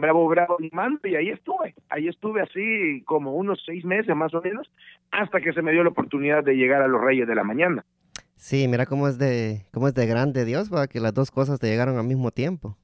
[0.00, 4.42] Bravo Bravo animando y ahí estuve, ahí estuve así como unos seis meses más o
[4.42, 4.70] menos,
[5.10, 7.84] hasta que se me dio la oportunidad de llegar a los Reyes de la Mañana.
[8.36, 11.68] Sí, mira cómo es de, cómo es de grande Dios, que las dos cosas te
[11.68, 12.76] llegaron al mismo tiempo.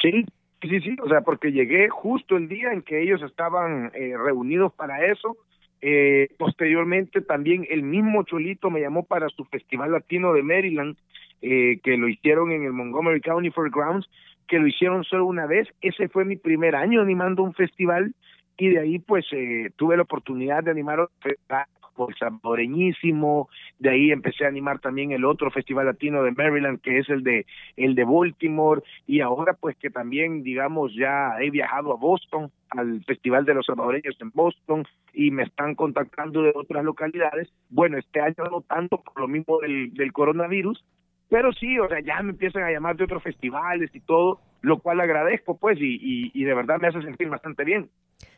[0.00, 0.26] Sí,
[0.60, 4.74] sí, sí, o sea, porque llegué justo el día en que ellos estaban eh, reunidos
[4.74, 5.38] para eso.
[5.80, 10.96] Eh, posteriormente también el mismo Cholito me llamó para su Festival Latino de Maryland,
[11.42, 14.08] eh, que lo hicieron en el Montgomery County Fairgrounds,
[14.48, 15.68] que lo hicieron solo una vez.
[15.80, 18.14] Ese fue mi primer año animando un festival
[18.56, 23.90] y de ahí pues eh, tuve la oportunidad de animar otro festival por Salvadoreñísimo, de
[23.90, 27.46] ahí empecé a animar también el otro festival latino de Maryland que es el de
[27.76, 33.02] el de Baltimore y ahora pues que también digamos ya he viajado a Boston al
[33.04, 37.52] festival de los salvadoreños en Boston y me están contactando de otras localidades.
[37.70, 40.84] Bueno, este año no tanto por lo mismo del, del coronavirus,
[41.28, 44.78] pero sí, o sea, ya me empiezan a llamar de otros festivales y todo, lo
[44.78, 47.90] cual agradezco, pues, y, y, de verdad me hace sentir bastante bien.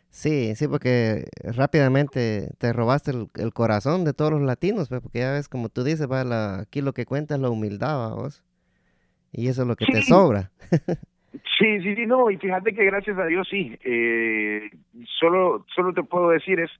[0.09, 5.33] Sí, sí, porque rápidamente te robaste el, corazón de todos los latinos, pues, porque ya
[5.33, 8.45] ves, como tú dices, va la, aquí lo que cuenta es la humildad, vos.
[9.33, 10.51] Y eso es lo que te sobra.
[11.59, 14.71] Sí, sí, sí, no, y fíjate que gracias a Dios sí, eh,
[15.19, 16.71] solo, solo te puedo decir es,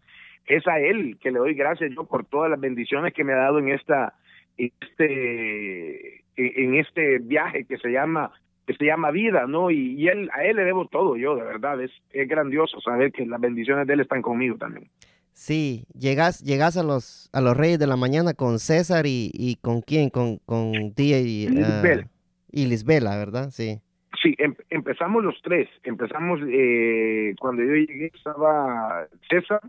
[0.47, 3.37] es a Él que le doy gracias yo por todas las bendiciones que me ha
[3.37, 4.15] dado en esta,
[4.57, 8.33] este, en este viaje que se llama
[8.67, 9.71] que se llama vida, ¿no?
[9.71, 13.25] Y, él, a él le debo todo yo, de verdad, es, es grandioso saber que
[13.25, 14.89] las bendiciones de él están conmigo también.
[15.33, 19.57] Sí, llegas, llegas a los a los Reyes de la Mañana con César y, y
[19.57, 22.09] con quién, con, con Tía y, uh,
[22.51, 23.51] y Lisbela, ¿verdad?
[23.51, 23.79] Sí.
[24.23, 25.69] Sí, em, empezamos los tres.
[25.85, 29.61] Empezamos eh, cuando yo llegué estaba César,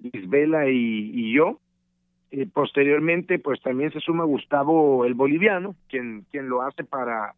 [0.00, 1.60] Lisbela y, y yo.
[2.32, 7.34] Eh, posteriormente, pues también se suma Gustavo el boliviano, quien quien lo hace para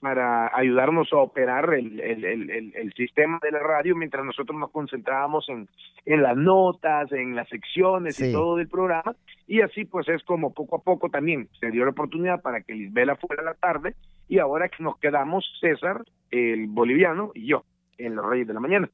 [0.00, 4.70] para ayudarnos a operar el, el, el, el, sistema de la radio mientras nosotros nos
[4.70, 5.68] concentrábamos en,
[6.06, 9.16] en las notas, en las secciones y todo del programa.
[9.46, 12.74] Y así pues es como poco a poco también se dio la oportunidad para que
[12.74, 13.96] Lisbela fuera a la tarde
[14.28, 17.64] y ahora que nos quedamos César, el boliviano y yo
[17.98, 18.88] en los Reyes de la Mañana.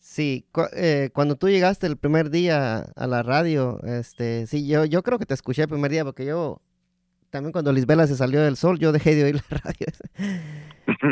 [0.00, 5.02] Sí, eh, cuando tú llegaste el primer día a la radio, este, sí, yo, yo
[5.02, 6.62] creo que te escuché el primer día porque yo
[7.28, 9.86] también cuando Lisbela se salió del sol, yo dejé de oír la radio.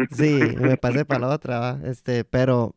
[0.17, 2.75] sí, me pasé para la otra, este, pero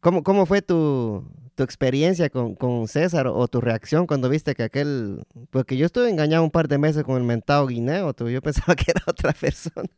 [0.00, 4.64] ¿cómo, cómo fue tu, tu experiencia con, con, César o tu reacción cuando viste que
[4.64, 8.42] aquel, porque yo estuve engañado un par de meses con el mentado guineo, tú, yo
[8.42, 9.88] pensaba que era otra persona.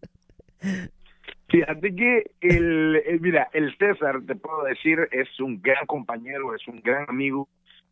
[1.52, 6.66] Fíjate que el, el, mira, el César, te puedo decir, es un gran compañero, es
[6.66, 7.46] un gran amigo,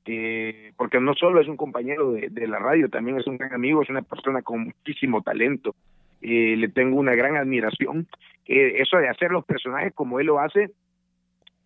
[0.07, 3.83] eh, porque no solo es un compañero de, la radio, también es un gran amigo,
[3.83, 5.75] es una persona con muchísimo talento,
[6.23, 8.09] eh, le tengo una gran admiración.
[8.47, 10.71] Eh, eso de hacer los personajes como él lo hace,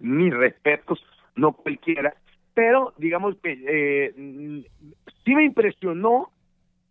[0.01, 1.01] mis respetos,
[1.37, 2.15] no cualquiera,
[2.55, 4.65] pero digamos que eh,
[5.25, 6.31] sí me impresionó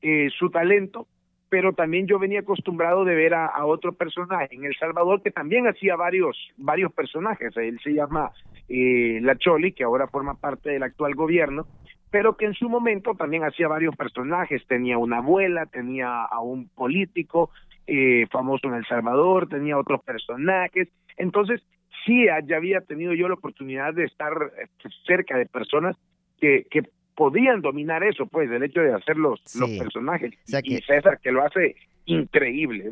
[0.02, 1.08] eh, su talento,
[1.54, 5.30] pero también yo venía acostumbrado de ver a, a, otro personaje en El Salvador que
[5.30, 7.56] también hacía varios varios personajes.
[7.56, 8.32] Él se llama
[8.68, 11.68] eh, La Choli, que ahora forma parte del actual gobierno,
[12.10, 14.66] pero que en su momento también hacía varios personajes.
[14.66, 17.52] Tenía una abuela, tenía a un político
[17.86, 20.90] eh, famoso en El Salvador, tenía otros personajes.
[21.18, 21.62] Entonces,
[22.04, 25.96] sí, ya había tenido yo la oportunidad de estar eh, cerca de personas
[26.42, 26.82] que, que
[27.16, 30.34] podían dominar eso, pues, el hecho de hacer los, los personajes.
[30.64, 32.90] Y César, que lo hace increíble.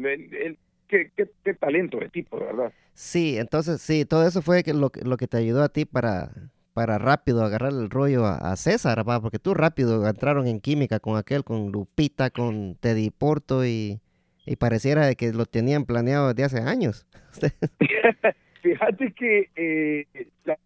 [0.87, 2.73] Qué, qué, qué, talento de tipo, de verdad.
[2.93, 6.31] Sí, entonces, sí, todo eso fue lo, lo que te ayudó a ti para,
[6.73, 9.21] para rápido agarrar el rollo a, César, ¿va?
[9.21, 14.01] porque tú rápido entraron en química con aquel, con Lupita, con Teddy Porto y,
[14.45, 17.07] y pareciera que lo tenían planeado desde hace años.
[18.61, 20.05] Fíjate que eh,
[20.45, 20.57] la,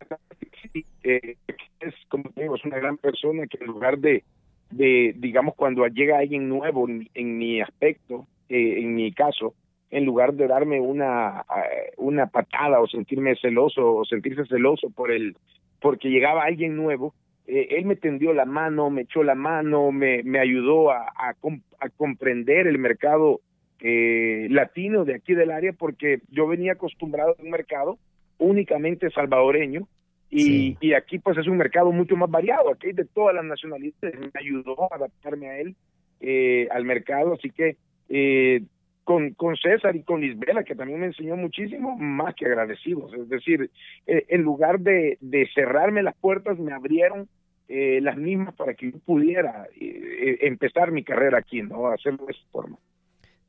[1.04, 1.38] eh,
[1.80, 4.24] es, como digo, es una gran persona que en lugar de,
[4.72, 9.54] de digamos, cuando llega alguien nuevo en, mi aspecto, eh, en mi caso,
[9.92, 15.12] en lugar de darme una, eh, una patada o sentirme celoso o sentirse celoso por
[15.12, 15.38] el,
[15.80, 17.14] porque llegaba alguien nuevo,
[17.48, 21.36] eh, él me tendió la mano, me echó la mano, me, me ayudó a, a,
[21.80, 23.40] a comprender el mercado
[23.88, 28.00] eh, latino de aquí del área, porque yo venía acostumbrado a un mercado
[28.40, 29.88] únicamente salvadoreño,
[30.32, 34.20] y, y aquí pues es un mercado mucho más variado, aquí de todas las nacionalidades,
[34.20, 35.76] me ayudó a adaptarme a él,
[36.20, 37.78] eh, al mercado, así que
[38.10, 38.64] eh,
[39.04, 43.14] con, con César y con Lisbela, que también me enseñó muchísimo, más que agradecidos.
[43.14, 43.70] Es decir,
[44.08, 47.30] eh, en lugar de, de, cerrarme las puertas, me abrieron
[47.68, 51.88] eh, las mismas para que yo pudiera eh, empezar mi carrera aquí, ¿no?
[51.88, 52.78] Hacerlo de esa forma.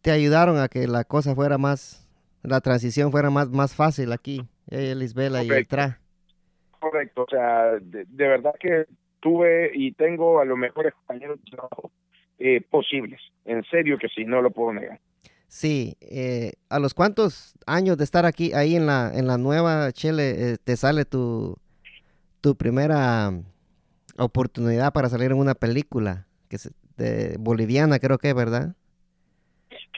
[0.07, 2.09] Te ayudaron a que la cosa fuera más,
[2.45, 4.41] la transición fuera más, más fácil aquí,
[4.71, 5.99] Lisbela y el Tra.
[6.79, 8.87] Correcto, o sea, de, de, verdad que
[9.19, 11.91] tuve y tengo a los mejores compañeros de trabajo
[12.71, 13.21] posibles.
[13.47, 15.01] En serio que sí, no lo puedo negar.
[15.49, 19.91] Sí, eh, ¿a los cuántos años de estar aquí, ahí en la, en la nueva
[19.91, 21.57] Chile, eh, te sale tu,
[22.41, 23.33] tu primera
[24.19, 28.77] oportunidad para salir en una película que es de boliviana, creo que, ¿verdad?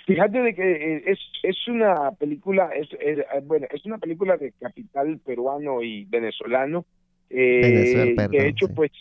[0.07, 4.53] Fíjate de que eh, es, es una película, es, es, bueno, es una película de
[4.53, 6.85] capital peruano y venezolano.
[7.31, 8.73] Eh, Venezuela, perdón, de hecho, sí.
[8.75, 8.93] pues,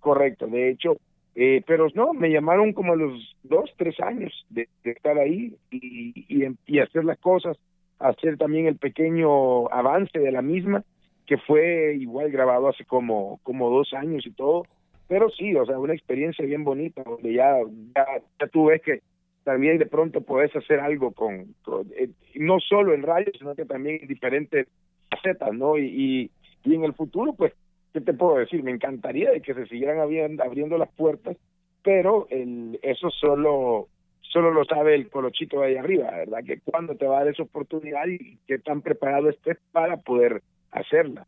[0.00, 0.96] correcto, de hecho,
[1.34, 5.54] eh, pero no, me llamaron como a los dos, tres años de, de estar ahí
[5.70, 7.58] y, y, y, hacer las cosas,
[7.98, 10.82] hacer también el pequeño avance de la misma,
[11.26, 14.64] que fue igual grabado hace como, como dos años y todo.
[15.08, 17.58] Pero sí, o sea, una experiencia bien bonita, donde ya,
[17.94, 18.06] ya,
[18.40, 19.00] ya tú ves que
[19.46, 21.54] también de pronto puedes hacer algo con,
[21.96, 24.66] eh, no solo en radio, sino que también en diferentes
[25.08, 25.78] facetas, ¿no?
[25.78, 26.32] Y,
[26.64, 27.52] y, en el futuro, pues
[27.92, 28.64] ¿qué te puedo decir?
[28.64, 31.36] Me encantaría de que se siguieran abriendo, las puertas,
[31.84, 33.86] pero el, eso solo
[34.20, 36.40] solo lo sabe el colochito de ahí arriba, ¿verdad?
[36.44, 40.42] Que cuándo te va a dar esa oportunidad y qué tan preparado estés para poder
[40.72, 41.24] hacerla.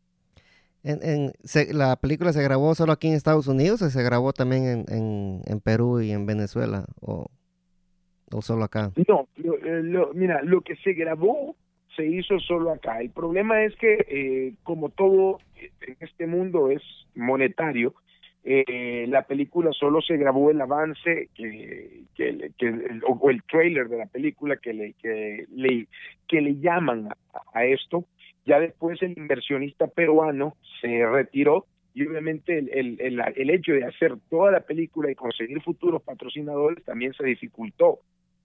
[0.83, 1.31] En, en,
[1.71, 5.41] ¿La película se grabó solo aquí en Estados Unidos o se grabó también en, en,
[5.45, 6.85] en Perú y en Venezuela?
[6.99, 7.27] ¿O,
[8.31, 8.91] o solo acá?
[9.07, 11.55] No, lo, mira, lo que se grabó
[11.95, 13.01] se hizo solo acá.
[13.01, 16.81] El problema es que, eh, como todo en este mundo es
[17.15, 17.93] monetario,
[18.43, 23.97] eh, la película solo se grabó el avance que, que, que o, el trailer de
[23.97, 25.87] la película que le que le
[26.25, 27.09] que le llaman
[27.53, 28.05] a, esto
[28.45, 33.83] ya después el inversionista peruano se retiró y obviamente el, el, el, el, hecho de
[33.83, 37.99] hacer toda la película y conseguir futuros patrocinadores también se dificultó,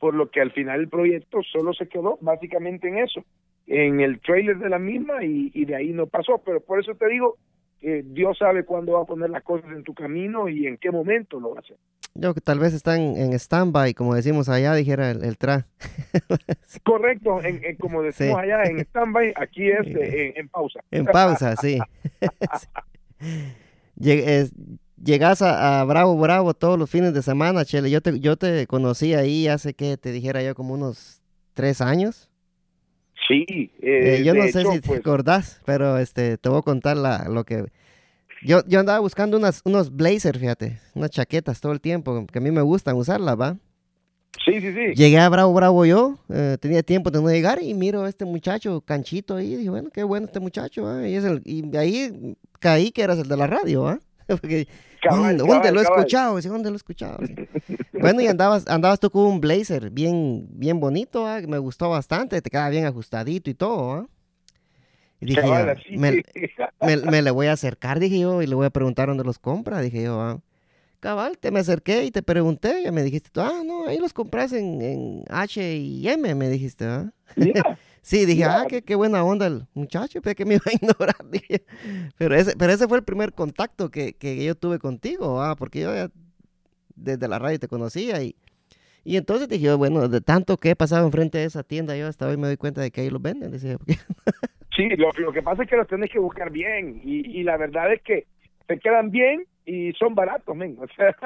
[0.05, 3.25] por lo que al final el proyecto solo se quedó básicamente en eso,
[3.67, 6.95] en el trailer de la misma y, y de ahí no pasó, pero por eso
[6.95, 7.39] te digo,
[7.81, 11.41] Dios sabe cuándo va a poner las cosas en tu camino y en qué momento
[11.41, 11.79] lo va a hacer.
[12.13, 15.69] Yo que tal vez están en stand-by, como decimos allá, dijera el, tra.
[16.85, 20.81] Correcto, en, como decimos allá, en stand-by, aquí es eh, en, pausa.
[20.91, 21.79] En pausa, sí.
[25.05, 27.91] Llegas a, Bravo Bravo todos los fines de semana, Chele.
[27.91, 31.21] Yo te, yo te conocí ahí hace que te dijera yo como unos
[31.53, 32.31] tres años.
[33.29, 36.97] Sí, eh, yo no sé si te pues acordás, pero este, te voy a contar
[36.97, 37.67] la, lo que...
[38.43, 42.43] Yo, yo andaba buscando unas, unos blazers, fíjate, unas chaquetas todo el tiempo, que a
[42.43, 43.57] mí me gustan usarlas, ¿va?
[44.45, 44.95] Sí, sí, sí.
[44.95, 48.25] Llegué a Bravo Bravo yo, eh, tenía tiempo de no llegar y miro a este
[48.25, 52.37] muchacho canchito ahí, y dije, bueno, qué bueno este muchacho, y, es el, y ahí
[52.59, 54.01] caí que eras el de la radio, ¿ah?
[54.41, 54.67] Porque
[55.11, 56.41] ¿Dónde, lo he escuchado?
[56.41, 57.19] ¿Dónde lo he escuchado?
[57.93, 61.41] bueno, y andabas, andabas tú con un blazer bien, bien bonito, ¿ah?
[61.47, 63.93] me gustó bastante, te queda bien ajustadito y todo.
[63.93, 64.07] ¿ah?
[65.21, 65.43] Y dije,
[67.11, 69.81] me, le voy a acercar, dije yo, y le voy a preguntar dónde los compra,
[69.81, 70.21] dije yo.
[70.21, 70.41] ¿ah?
[71.01, 74.53] Cabal, te me acerqué y te pregunté, y me dijiste, ah, no, ahí los compras
[74.53, 77.13] en, en H y M, me dijiste, ¿ah?
[78.05, 81.17] Sí, dije, ah, qué, qué, buena onda el muchacho, pero que me iba a ignorar.
[81.31, 81.65] Dije.
[82.19, 85.81] Pero, ese, pero ese fue el primer contacto que, que yo tuve contigo, ah, porque
[85.81, 86.11] yo ya
[86.97, 88.37] desde la radio te conocía y,
[89.05, 92.29] y entonces dije, bueno, de tanto que he pasado enfrente de esa tienda, yo hasta
[92.29, 93.51] hoy me doy cuenta de que ahí los venden.
[93.51, 93.79] Decía,
[94.77, 97.57] sí, lo, lo, que pasa es que los tienes que buscar bien y, y la
[97.57, 98.27] verdad es que
[98.67, 100.77] te quedan bien y son baratos, men.
[100.81, 101.17] O sea,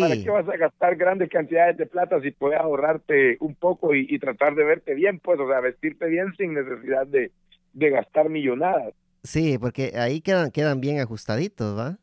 [0.00, 4.18] ¿para qué vas a gastar grandes cantidades de plata si puedes ahorrarte un poco y,
[4.18, 7.32] tratar de verte bien, pues, o sea, vestirte bien sin necesidad de,
[7.72, 8.94] de gastar millonadas?
[9.22, 11.98] Sí, porque ahí quedan, quedan bien ajustaditos, ¿va?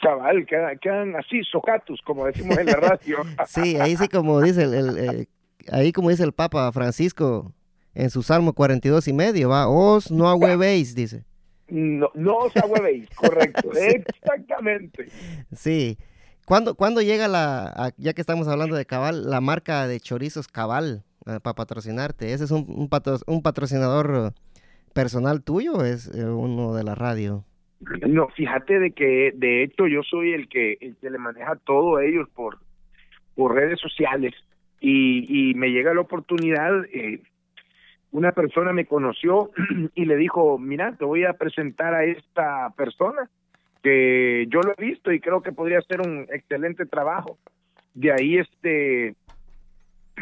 [0.00, 3.18] Chaval, quedan, quedan así, socatus, como decimos en la radio.
[3.46, 5.28] sí, ahí sí como dice el,
[5.72, 7.52] ahí como dice el Papa Francisco
[7.94, 11.24] en su Salmo 42 y medio, va, os no ahuevéis, dice.
[11.68, 15.06] No, no os ahuevéis, correcto, exactamente.
[15.52, 15.98] Sí.
[16.46, 21.04] ¿Cuándo, ¿Cuándo, llega la, ya que estamos hablando de Cabal, la marca de chorizos Cabal
[21.26, 22.32] eh, para patrocinarte?
[22.32, 24.32] ¿Ese es un, un, patrocinador
[24.94, 27.44] personal tuyo o es eh, uno de la radio?
[28.08, 32.00] No, fíjate de que de hecho yo soy el que, el que le maneja todo
[32.00, 32.58] ellos por,
[33.34, 34.32] por redes sociales
[34.80, 37.20] y, y me llega la oportunidad, eh,
[38.12, 39.50] una persona me conoció
[39.94, 43.28] y le dijo, mira, te voy a presentar a esta persona
[43.82, 47.38] que yo lo he visto y creo que podría hacer un excelente trabajo.
[47.94, 49.14] De ahí este,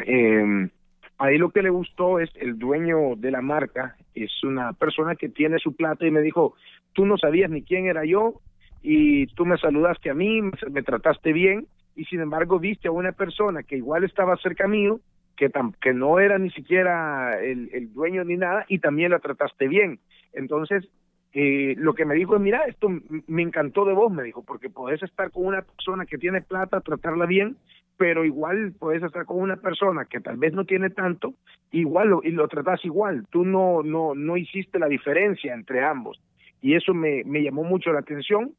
[0.05, 0.69] eh,
[1.17, 5.29] ahí lo que le gustó es el dueño de la marca, es una persona que
[5.29, 6.55] tiene su plata y me dijo,
[6.93, 8.41] tú no sabías ni quién era yo
[8.81, 13.11] y tú me saludaste a mí, me, trataste bien y sin embargo viste a una
[13.11, 14.99] persona que igual estaba cerca mío
[15.37, 19.67] que, que no era ni siquiera el, el, dueño ni nada, y también la trataste
[19.67, 19.99] bien.
[20.33, 20.89] Entonces,
[21.33, 22.89] eh, lo que me dijo es, mira, esto
[23.27, 26.81] me encantó de vos, me dijo, porque podés estar con una persona que tiene plata,
[26.81, 27.55] tratarla bien,
[27.97, 31.33] pero igual podés estar con una persona que tal vez no tiene tanto,
[31.71, 36.19] igual lo, y lo tratás igual, tú no, no, no hiciste la diferencia entre ambos.
[36.61, 38.53] Y eso me, me llamó mucho la atención,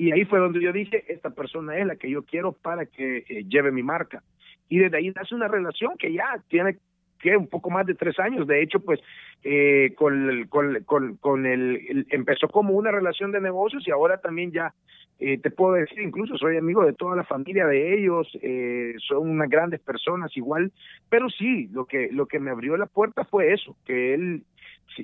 [0.00, 3.18] y ahí fue donde yo dije, esta persona es la que yo quiero para que
[3.18, 4.22] eh, lleve mi marca.
[4.66, 6.78] Y desde ahí nace una relación que ya tiene
[7.20, 8.46] que un poco más de tres años.
[8.46, 9.00] De hecho, pues
[9.44, 14.52] eh, con, con, con, con el, empezó como una relación de negocios y ahora también
[14.52, 14.74] ya
[15.18, 19.28] eh, te puedo decir, incluso soy amigo de toda la familia de ellos, eh, son
[19.28, 20.72] unas grandes personas igual,
[21.10, 24.44] pero sí, lo que, lo que me abrió la puerta fue eso, que él,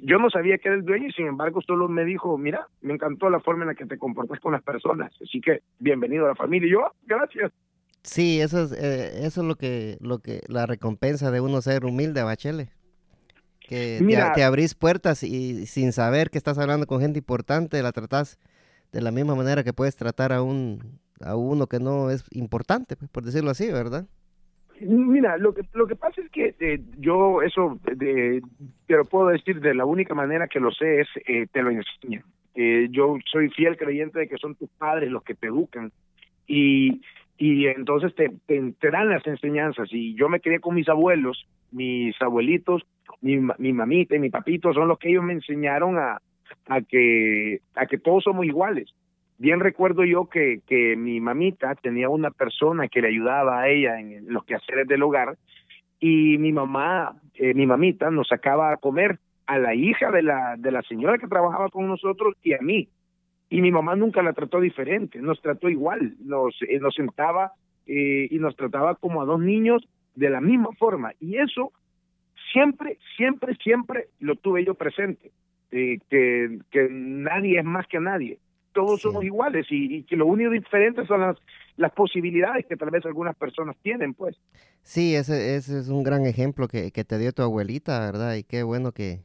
[0.02, 2.94] yo no sabía que era el dueño y sin embargo solo me dijo, mira, me
[2.94, 6.28] encantó la forma en la que te comportas con las personas, así que bienvenido a
[6.28, 6.66] la familia.
[6.66, 7.52] Y yo, ah, gracias.
[8.06, 11.84] Sí, eso es, eh, eso es lo que, lo que, la recompensa de uno ser
[11.84, 12.68] humilde, Bachele.
[13.60, 14.00] Que
[14.34, 18.38] te, abrís puertas y sin saber que estás hablando con gente importante, la tratás
[18.92, 22.94] de la misma manera que puedes tratar a un, a uno que no es importante,
[22.94, 24.06] pues, por decirlo así, ¿verdad?
[24.80, 28.40] Mira, lo que lo que pasa es que eh, yo eso de,
[28.86, 31.70] te lo puedo decir de la única manera que lo sé es eh, te lo
[31.70, 32.22] enseñan.
[32.54, 35.90] Eh, yo soy fiel creyente de que son tus padres los que te educan
[36.46, 37.00] y
[37.38, 42.20] y entonces te, te, dan las enseñanzas y yo me crié con mis abuelos, mis
[42.22, 42.86] abuelitos,
[43.20, 46.20] mi, mi mamita y mi papito son los que ellos me enseñaron a,
[46.68, 48.88] a que a que todos somos iguales.
[49.38, 54.00] Bien recuerdo yo que, que mi mamita tenía una persona que le ayudaba a ella
[54.00, 55.36] en los quehaceres del hogar
[56.00, 60.56] y mi mamá, eh, mi mamita nos sacaba a comer a la hija de la
[60.56, 62.88] de la señora que trabajaba con nosotros y a mí
[63.48, 67.52] y mi mamá nunca la trató diferente, nos trató igual, nos, eh, nos sentaba
[67.86, 71.12] eh, y nos trataba como a dos niños de la misma forma.
[71.20, 71.72] Y eso
[72.52, 75.30] siempre, siempre, siempre lo tuve yo presente,
[75.70, 78.38] eh, que, que nadie es más que nadie,
[78.72, 81.36] todos somos iguales y, que lo único diferente son las,
[81.76, 84.36] las posibilidades que tal vez algunas personas tienen, pues.
[84.82, 88.34] Sí, ese, ese es un gran ejemplo que, que te dio tu abuelita, ¿verdad?
[88.34, 89.20] Y qué bueno que,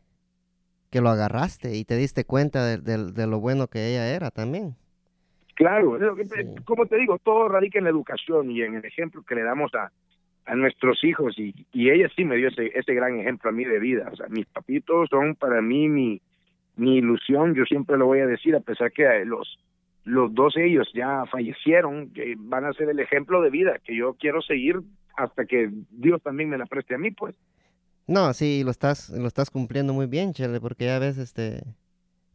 [0.91, 4.75] que lo agarraste y te diste cuenta de, lo bueno que ella era también.
[5.55, 5.97] Claro,
[6.65, 9.73] como te digo, todo radica en la educación y en el ejemplo que le damos
[9.75, 9.91] a,
[10.45, 13.63] a nuestros hijos y, y ella sí me dio ese, ese gran ejemplo a mí
[13.63, 14.09] de vida.
[14.11, 16.21] O sea, mis papitos son para mí mi,
[16.75, 19.59] mi ilusión, yo siempre lo voy a decir, a pesar que los,
[20.03, 24.15] los dos ellos ya fallecieron, que van a ser el ejemplo de vida que yo
[24.15, 24.79] quiero seguir
[25.15, 27.35] hasta que Dios también me la preste a mí, pues.
[28.07, 31.63] No, sí, lo estás, lo estás cumpliendo muy bien, Chele, porque ya ves, este,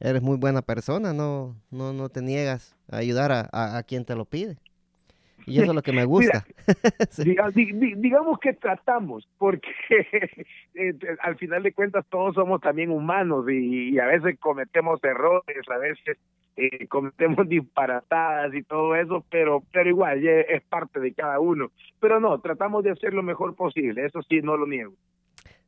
[0.00, 4.14] eres muy buena persona, no, no, no te niegas a ayudar a, a, quien te
[4.14, 4.56] lo pide.
[5.46, 6.44] Y eso es lo que me gusta.
[7.54, 9.68] digamos que tratamos, porque
[10.74, 15.78] eh, al final de cuentas todos somos también humanos y, a veces cometemos errores, a
[15.78, 16.18] veces
[16.56, 21.70] eh, cometemos disparatadas y todo eso, pero, pero igual es parte de cada uno.
[22.00, 24.94] Pero no, tratamos de hacer lo mejor posible, eso sí, no lo niego.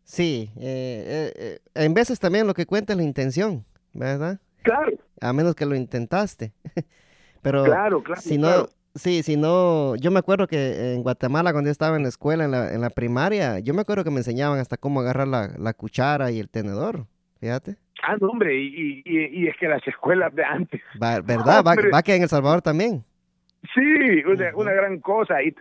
[0.08, 4.40] Sí, eh, eh, en veces también lo que cuenta es la intención, ¿verdad?
[4.62, 4.96] Claro.
[5.20, 6.54] A menos que lo intentaste.
[7.42, 11.68] Pero claro, claro, si no, sí, si no, yo me acuerdo que en Guatemala cuando
[11.68, 14.16] yo estaba en la escuela, en la, en la primaria, yo me acuerdo que me
[14.16, 17.04] enseñaban hasta cómo agarrar la, la cuchara y el tenedor,
[17.38, 17.76] fíjate.
[18.02, 20.80] Ah, no, hombre, y, y, y es que las escuelas de antes.
[20.98, 21.62] ¿Verdad?
[21.62, 23.04] Va, va, que en El Salvador también.
[23.74, 25.42] Sí, una, una gran cosa.
[25.42, 25.54] Y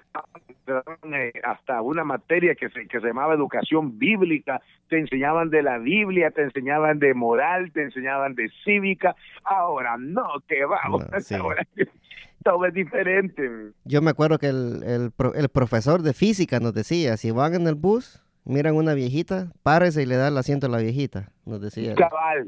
[0.68, 5.78] eh, hasta una materia que se, que se llamaba educación bíblica, te enseñaban de la
[5.80, 9.16] Biblia, te enseñaban de moral, te enseñaban de cívica.
[9.44, 11.68] Ahora no, que vamos, ahora
[12.44, 13.72] todo es diferente.
[13.84, 17.68] Yo me acuerdo que el, el, el profesor de física nos decía, si van en
[17.68, 21.62] el bus, miran una viejita, párese y le da el asiento a la viejita, nos
[21.62, 21.96] decía.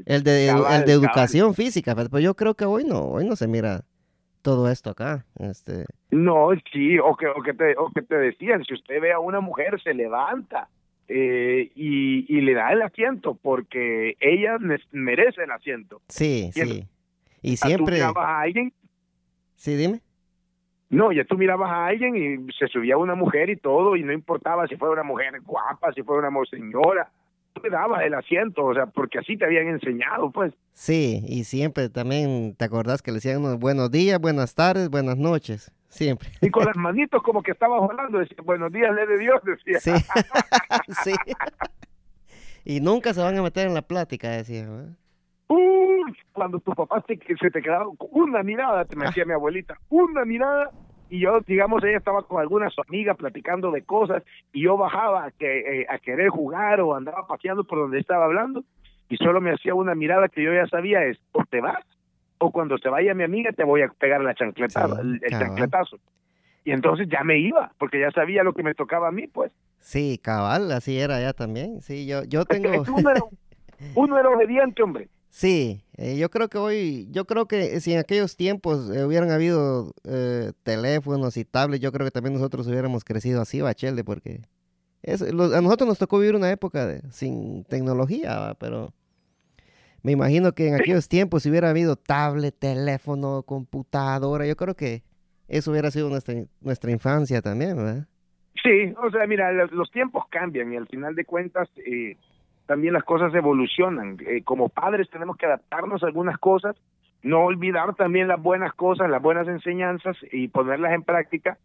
[0.06, 3.46] el de, el de educación física, pero yo creo que hoy no, hoy no se
[3.46, 3.84] mira
[4.42, 5.24] todo esto acá.
[5.38, 5.84] Este...
[6.10, 9.18] No, sí, o que, o, que te, o que te decían, si usted ve a
[9.18, 10.68] una mujer, se levanta
[11.08, 14.58] eh, y, y, le da el asiento porque ella
[14.92, 16.00] merece el asiento.
[16.08, 16.86] Sí, sí.
[17.42, 17.84] Y siempre...
[17.84, 18.72] ¿Tú mirabas a alguien?
[19.56, 20.00] Sí, dime.
[20.90, 24.12] No, ya tú mirabas a alguien y se subía una mujer y todo, y no
[24.12, 27.10] importaba si fuera una mujer guapa, si fuera una señora,
[27.60, 30.52] te dabas el asiento, o sea, porque así te habían enseñado, pues.
[30.72, 35.72] Sí, y siempre también te acordás que le decían buenos días, buenas tardes, buenas noches,
[35.88, 36.30] siempre.
[36.40, 39.80] Y con las manitos como que estabas hablando, decía, buenos días, le de Dios, decía.
[39.80, 39.92] Sí,
[41.04, 41.14] sí.
[42.64, 44.68] Y nunca se van a meter en la plática, decía.
[45.48, 49.78] Uy, cuando tu papá se, se te quedaba una mirada, te me decía mi abuelita,
[49.88, 50.70] una mirada
[51.10, 55.30] y yo, digamos, ella estaba con algunas amigas platicando de cosas y yo bajaba a,
[55.32, 58.64] que, eh, a querer jugar o andaba paseando por donde estaba hablando
[59.08, 61.84] y solo me hacía una mirada que yo ya sabía es, o te vas
[62.38, 65.98] o cuando se vaya mi amiga te voy a pegar la chancleta, el, chancletazo.
[66.64, 69.52] Y entonces ya me iba, porque ya sabía lo que me tocaba a mí, pues.
[69.78, 71.80] Sí, cabal, así era ya también.
[71.82, 72.82] Sí, yo, yo tengo...
[72.94, 73.20] uno, era,
[73.94, 75.08] uno era obediente, hombre.
[75.30, 79.30] Sí, eh, yo creo que hoy, yo creo que si en aquellos tiempos eh, hubieran
[79.30, 84.40] habido eh, teléfonos y tablets, yo creo que también nosotros hubiéramos crecido así, Bachelde, porque
[85.02, 88.92] es, a nosotros nos tocó vivir una época de, sin tecnología, pero
[90.02, 95.04] me imagino que en aquellos tiempos si hubiera habido tablet, teléfono, computadora, yo creo que
[95.46, 98.08] eso hubiera sido nuestra, nuestra infancia también, ¿verdad?
[98.64, 101.68] Sí, o sea, mira, los tiempos cambian y al final de cuentas...
[101.86, 102.16] Eh,
[102.70, 104.16] también las cosas evolucionan.
[104.24, 106.76] Eh, como padres tenemos que adaptarnos a algunas cosas,
[107.20, 111.58] no olvidar también las buenas cosas, las buenas enseñanzas y ponerlas en práctica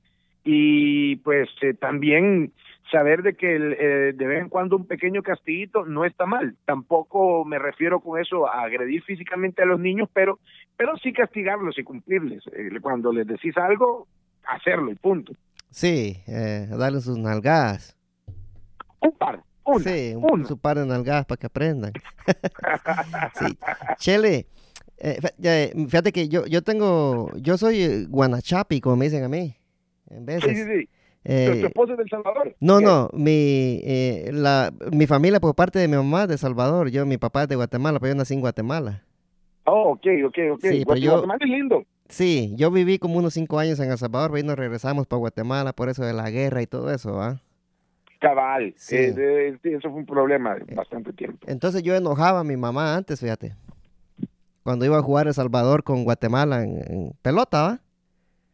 [0.44, 2.54] y pues eh, también
[2.90, 6.56] saber de que eh, de vez en cuando un pequeño castiguito no está mal.
[6.66, 10.40] Tampoco me refiero con eso a agredir físicamente a los niños, pero
[10.76, 12.42] pero sí castigarlos y cumplirles.
[12.82, 14.08] cuando les decís algo,
[14.48, 15.34] hacerlo y punto.
[15.70, 17.96] Sí, eh, darle sus nalgadas.
[19.02, 20.46] Un par, una, sí, un, una.
[20.48, 21.92] su par de nalgadas para que aprendan.
[23.34, 23.58] sí.
[23.98, 24.48] Chele,
[24.98, 29.30] eh, eh, fíjate que yo, yo tengo, yo soy eh, guanachapi, como me dicen a
[29.30, 29.56] mí,
[30.10, 30.68] en Sí, sí, veces.
[30.82, 30.90] sí.
[31.28, 32.56] Eh, ¿Tu, esposa es del Salvador?
[32.60, 32.86] no, ¿Qué?
[32.86, 37.06] no, mi, eh, la, mi familia por parte de mi mamá es de Salvador, yo,
[37.08, 39.04] mi papá es de Guatemala, pero yo nací en Guatemala.
[39.66, 40.60] Oh, ok, ok, ok.
[40.62, 41.84] Sí, pero Guate- yo- Guatemala es lindo.
[42.08, 45.18] Sí, yo viví como unos cinco años en El Salvador, pero ahí nos regresamos para
[45.18, 47.42] Guatemala por eso de la guerra y todo eso, ¿ah?
[48.26, 48.74] Cabal.
[48.76, 48.96] Sí.
[48.98, 51.46] Eh, sí, eso fue un problema de bastante tiempo.
[51.48, 53.54] Entonces yo enojaba a mi mamá antes, fíjate.
[54.64, 57.80] Cuando iba a jugar El Salvador con Guatemala en, en pelota, ¿va?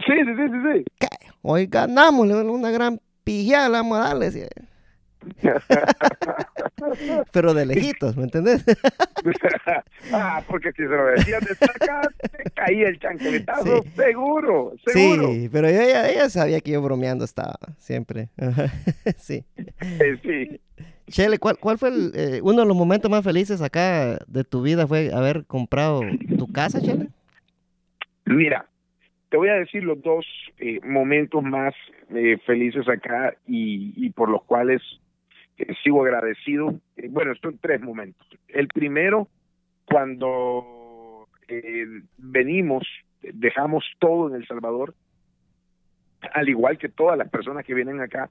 [0.05, 1.07] Sí, sí, sí, sí, sí.
[1.41, 4.25] Hoy ganamos, una gran pijada le vamos a darle.
[4.25, 4.47] decía.
[7.31, 8.65] Pero de lejitos, ¿me entendés?
[10.13, 13.89] ah, porque si se lo decías de cerca, te caía el chancletazo, Sí.
[13.95, 15.27] seguro, seguro.
[15.31, 18.29] Sí, pero ella, ella sabía que yo bromeando estaba siempre.
[19.17, 19.43] Sí.
[19.55, 20.59] Eh, sí.
[21.07, 24.61] Chele, ¿cuál, cuál fue el, eh, uno de los momentos más felices acá de tu
[24.61, 24.87] vida?
[24.87, 26.01] ¿Fue haber comprado
[26.37, 27.09] tu casa, Chele?
[28.25, 28.65] Mira,
[29.29, 30.25] te voy a decir los dos
[30.57, 31.73] eh, momentos más
[32.15, 34.81] eh, felices acá y, y por los cuales
[35.57, 36.79] eh, sigo agradecido.
[36.97, 38.27] Eh, bueno, son tres momentos.
[38.47, 39.27] El primero,
[39.85, 41.85] cuando eh,
[42.17, 42.87] venimos,
[43.21, 44.93] dejamos todo en El Salvador,
[46.33, 48.29] al igual que todas las personas que vienen acá,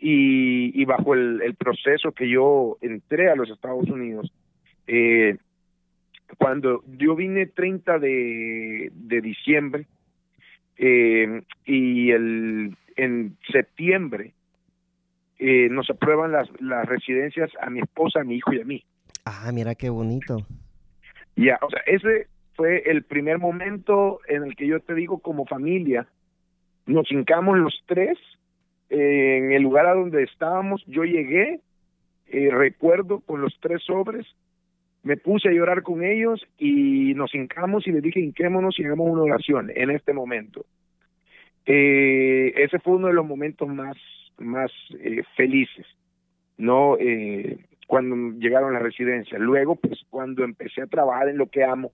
[0.00, 4.32] y, y bajo el, proceso que yo entré a los Estados Unidos,
[4.86, 5.36] eh,
[6.36, 9.86] cuando yo vine 30 de, de diciembre
[10.76, 14.32] eh, y el, en septiembre
[15.38, 18.84] eh, nos aprueban las, las residencias a mi esposa, a mi hijo y a mí.
[19.24, 20.38] Ah, mira qué bonito.
[21.36, 25.46] Ya, o sea, ese fue el primer momento en el que yo te digo como
[25.46, 26.08] familia,
[26.86, 28.18] nos hincamos los tres
[28.90, 31.60] eh, en el lugar a donde estábamos, yo llegué,
[32.26, 34.26] eh, recuerdo con los tres sobres,
[35.02, 39.08] me puse a llorar con ellos y nos hincamos y les dije hinquémonos y hagamos
[39.10, 40.64] una oración en este momento.
[41.66, 43.96] Eh, ese fue uno de los momentos más,
[44.38, 45.86] más eh, felices,
[46.56, 46.96] ¿no?
[46.98, 49.38] Eh, cuando llegaron a la residencia.
[49.38, 51.92] Luego, pues cuando empecé a trabajar en lo que amo,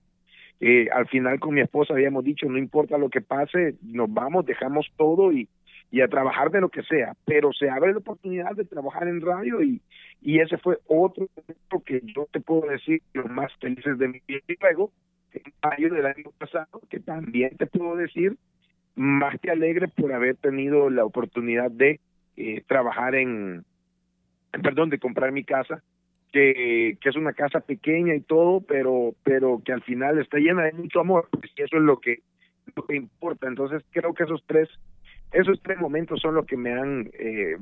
[0.59, 4.45] eh, al final con mi esposa habíamos dicho, no importa lo que pase, nos vamos,
[4.45, 5.47] dejamos todo y,
[5.91, 9.21] y a trabajar de lo que sea, pero se abre la oportunidad de trabajar en
[9.21, 9.81] radio y,
[10.21, 14.21] y ese fue otro momento que yo te puedo decir los más felices de mi
[14.27, 14.41] vida.
[14.47, 14.91] Y luego,
[15.33, 18.35] en mayo del año pasado, que también te puedo decir,
[18.95, 21.99] más que alegre por haber tenido la oportunidad de
[22.37, 23.63] eh, trabajar en,
[24.51, 25.83] perdón, de comprar mi casa,
[26.31, 30.63] que, que es una casa pequeña y todo, pero, pero que al final está llena
[30.63, 32.19] de mucho amor, pues, y eso es lo que,
[32.75, 33.47] lo que importa.
[33.47, 34.67] Entonces creo que esos tres,
[35.31, 37.55] esos tres momentos son los que me han eh,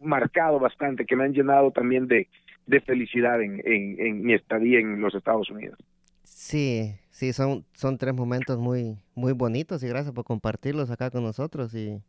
[0.00, 2.28] marcado bastante, que me han llenado también de,
[2.66, 5.78] de felicidad en, en, en mi estadía en los Estados Unidos.
[6.22, 11.22] Sí, sí, son, son tres momentos muy, muy bonitos y gracias por compartirlos acá con
[11.22, 11.74] nosotros.
[11.74, 12.00] Y,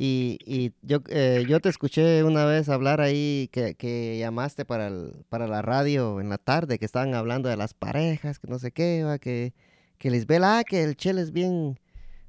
[0.00, 4.86] y, y yo, eh, yo te escuché una vez hablar ahí que, que llamaste para,
[4.86, 8.60] el- para la radio en la tarde, que estaban hablando de las parejas, que no
[8.60, 9.54] sé qué, va, que,
[9.98, 11.80] que Lisbel, ah, que el Chel es bien,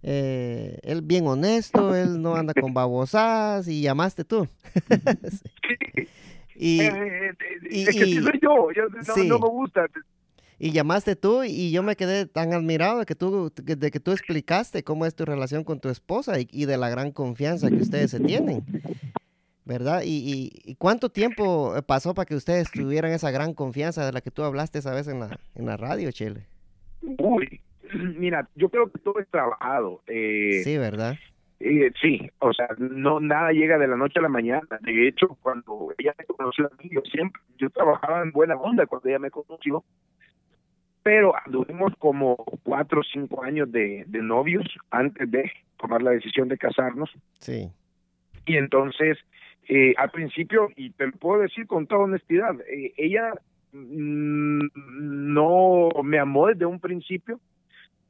[0.01, 4.47] eh, él bien honesto, él no anda con babosadas y llamaste tú.
[6.55, 7.33] y, Eh, eh,
[7.69, 9.27] y- es que sí y- soy yo, yo no, sí.
[9.27, 9.85] no me gusta.
[10.59, 14.11] Y llamaste tú y yo me quedé tan admirado de que tú, de que tú
[14.11, 17.77] explicaste cómo es tu relación con tu esposa y, y de la gran confianza que
[17.77, 18.63] ustedes se tienen,
[19.65, 20.01] ¿verdad?
[20.03, 24.11] Y, y- y cuánto tiempo eh, pasó para que ustedes tuvieran esa gran confianza de
[24.11, 26.45] la que tú hablaste esa vez en la, en la radio, Chile?
[27.01, 27.61] Uy,
[28.17, 30.01] mira, yo creo que todo es trabajado.
[30.07, 31.15] Eh, Sí, ¿verdad?
[31.61, 34.65] Eh, sí, o sea, no nada llega de la noche a la mañana.
[34.81, 38.85] De hecho, cuando ella me conoció a mí, yo siempre, yo trabajaba en buena onda
[38.85, 39.83] cuando ella me conoció,
[41.03, 46.47] pero anduvimos como cuatro o cinco años de, de novios antes de tomar la decisión
[46.47, 47.09] de casarnos.
[47.39, 47.69] Sí.
[48.45, 49.17] Y entonces,
[49.67, 53.33] eh, al principio, y te lo puedo decir con toda honestidad, eh, ella
[53.71, 54.67] mm,
[55.33, 57.39] no me amó desde un principio.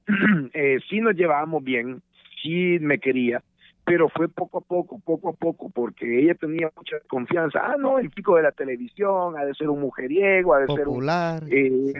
[0.54, 2.02] eh, sí nos llevábamos bien,
[2.42, 3.44] sí me quería,
[3.90, 7.60] pero fue poco a poco, poco a poco, porque ella tenía mucha confianza.
[7.64, 10.88] Ah, no, el chico de la televisión, ha de ser un mujeriego, ha de ser
[10.88, 11.44] un Popular.
[11.50, 11.94] eh,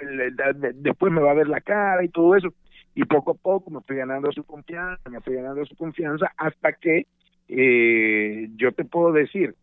[0.00, 2.48] el- el- de- después me va a ver la cara y todo eso.
[2.94, 6.72] Y poco a poco me fui ganando su confianza, me fui ganando su confianza hasta
[6.72, 7.06] que
[7.48, 9.54] eh, yo te puedo decir,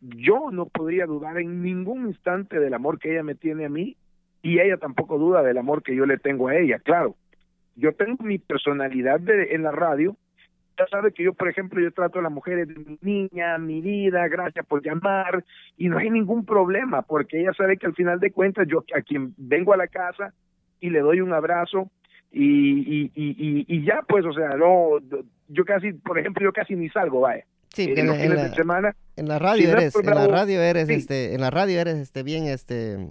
[0.00, 3.96] yo no podría dudar en ningún instante del amor que ella me tiene a mí
[4.42, 7.14] y ella tampoco duda del amor que yo le tengo a ella, claro.
[7.76, 10.16] Yo tengo mi personalidad de, en la radio,
[10.80, 13.80] ya sabe que yo, por ejemplo, yo trato a las mujeres de mi niña, mi
[13.80, 15.44] vida, gracias por llamar,
[15.76, 19.02] y no hay ningún problema, porque ella sabe que al final de cuentas yo a
[19.02, 20.32] quien vengo a la casa
[20.80, 21.90] y le doy un abrazo
[22.32, 24.98] y, y, y, y, ya, pues, o sea, no,
[25.48, 27.44] yo casi, por ejemplo, yo casi ni salgo, vaya.
[27.74, 28.96] Sí, en, los fines de semana.
[29.16, 32.46] En la radio eres, en la radio eres, este, en la radio eres, este, bien,
[32.46, 33.10] este,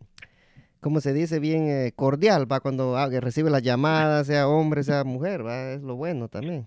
[0.80, 1.40] ¿cómo se dice?
[1.40, 5.82] Bien eh, cordial, va, cuando ah, recibe las llamadas, sea hombre, sea mujer, va, es
[5.82, 6.66] lo bueno también.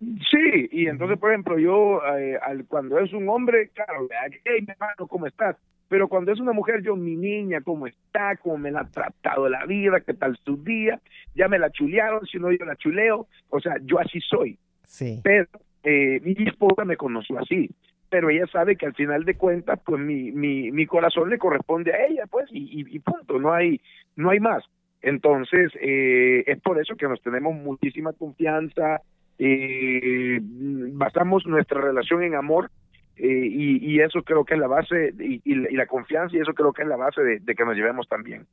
[0.00, 4.08] Sí, y entonces, por ejemplo, yo, eh, al, cuando es un hombre, claro,
[4.44, 5.56] hey, mi hermano, ¿cómo estás?
[5.88, 8.36] Pero cuando es una mujer, yo, mi niña, ¿cómo está?
[8.36, 10.00] ¿Cómo me la ha tratado la vida?
[10.00, 11.00] ¿Qué tal su día?
[11.34, 13.26] Ya me la chulearon, si no yo la chuleo.
[13.50, 14.56] O sea, yo así soy.
[14.84, 15.20] Sí.
[15.22, 15.48] Pero
[15.82, 17.70] eh, mi esposa me conoció así
[18.10, 21.94] pero ella sabe que al final de cuentas pues mi, mi, mi corazón le corresponde
[21.94, 23.80] a ella pues y, y, punto no hay
[24.16, 24.64] no hay más
[25.00, 29.00] entonces eh, es por eso que nos tenemos muchísima confianza
[29.42, 32.70] eh, basamos nuestra relación en amor
[33.16, 36.52] eh, y, y, eso creo que es la base y, y, la confianza y eso
[36.52, 38.46] creo que es la base de, que nos llevemos también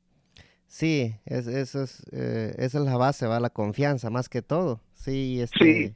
[0.68, 4.80] sí es, eso es eh, esa es la base va la confianza más que todo
[4.94, 5.94] sí este, sí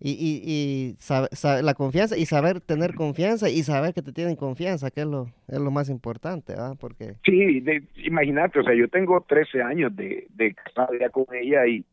[0.00, 4.90] y, y, y la confianza y saber tener confianza y saber que te tienen confianza,
[4.90, 6.74] que es lo, es lo más importante, ¿verdad?
[6.80, 7.16] Porque...
[7.22, 7.62] Sí,
[7.96, 11.84] imagínate, o sea, yo tengo 13 años de, de casado ya con ella y,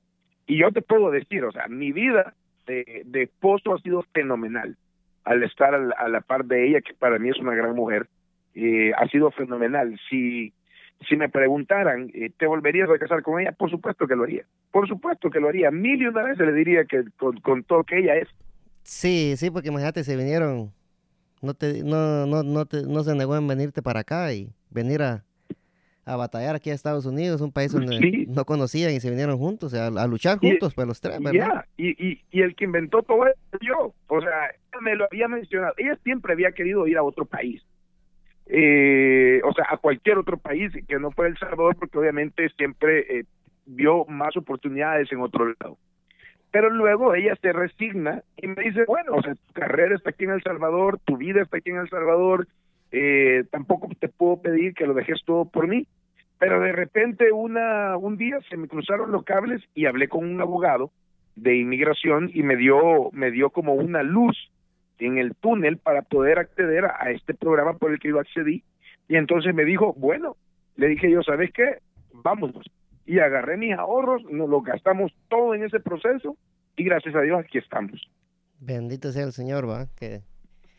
[0.48, 2.34] y yo te puedo decir, o sea, mi vida
[2.66, 4.76] de, esposo ha sido fenomenal
[5.24, 8.08] al estar a la, par de ella, que para mí es una gran mujer,
[8.56, 10.00] eh, ha sido fenomenal.
[10.10, 10.54] Si
[11.08, 13.52] si me preguntaran, eh, ¿te volverías a casar con ella?
[13.52, 14.46] Por supuesto que lo haría.
[14.72, 15.70] Por supuesto que lo haría.
[15.70, 18.28] Mil y una veces le diría que con, con todo que ella es.
[18.84, 20.72] Sí, sí, porque imagínate, se vinieron,
[21.42, 25.02] no te, no, no, no, te, no se negó en venirte para acá y venir
[25.02, 25.24] a,
[26.08, 29.74] a batallar aquí a Estados Unidos, un país donde no conocían y se vinieron juntos,
[29.74, 31.66] a, a luchar juntos, pues los tres, ¿verdad?
[31.76, 35.74] y, y, y, el que inventó todo eso yo, o sea, me lo había mencionado,
[35.76, 37.62] ella siempre había querido ir a otro país,
[38.46, 43.20] eh, o sea, a cualquier otro país que no fuera El Salvador, porque obviamente siempre
[43.20, 43.26] eh,
[43.66, 45.78] vio más oportunidades en otro lado.
[46.52, 50.24] Pero luego ella se resigna y me dice, bueno, o sea, tu carrera está aquí
[50.24, 52.48] en El Salvador, tu vida está aquí en El Salvador,
[53.00, 55.88] eh, tampoco te puedo pedir que lo dejes todo por mí.
[56.40, 60.40] Pero de repente una un día se me cruzaron los cables y hablé con un
[60.40, 60.92] abogado
[61.36, 64.38] de inmigración y me dio me dio como una luz
[65.00, 68.64] en el túnel para poder acceder a, este programa por el que yo accedí.
[69.08, 70.36] Y entonces me dijo, bueno,
[70.76, 71.80] le dije yo, ¿sabes qué?
[72.14, 72.66] Vámonos.
[73.06, 76.36] Y agarré mis ahorros, nos lo gastamos todo en ese proceso
[76.76, 78.10] y gracias a Dios aquí estamos.
[78.60, 79.88] Bendito sea el Señor, ¿va?
[79.96, 80.22] Que...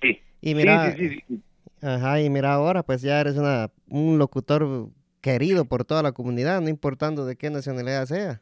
[0.02, 0.20] Sí.
[0.40, 1.42] Y mira, sí, sí,
[1.83, 4.89] Ajá, y mira ahora, pues ya eres una, un locutor
[5.20, 8.41] querido por toda la comunidad, no importando de qué nacionalidad sea.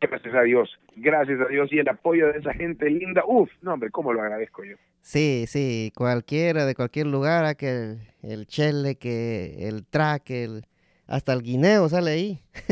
[0.00, 3.74] Gracias a Dios, gracias a Dios y el apoyo de esa gente linda, uf, no
[3.74, 4.76] hombre, cómo lo agradezco yo.
[5.00, 10.64] Sí, sí, cualquiera de cualquier lugar, que el, chele, que el track, el,
[11.08, 12.38] hasta el guineo sale ahí.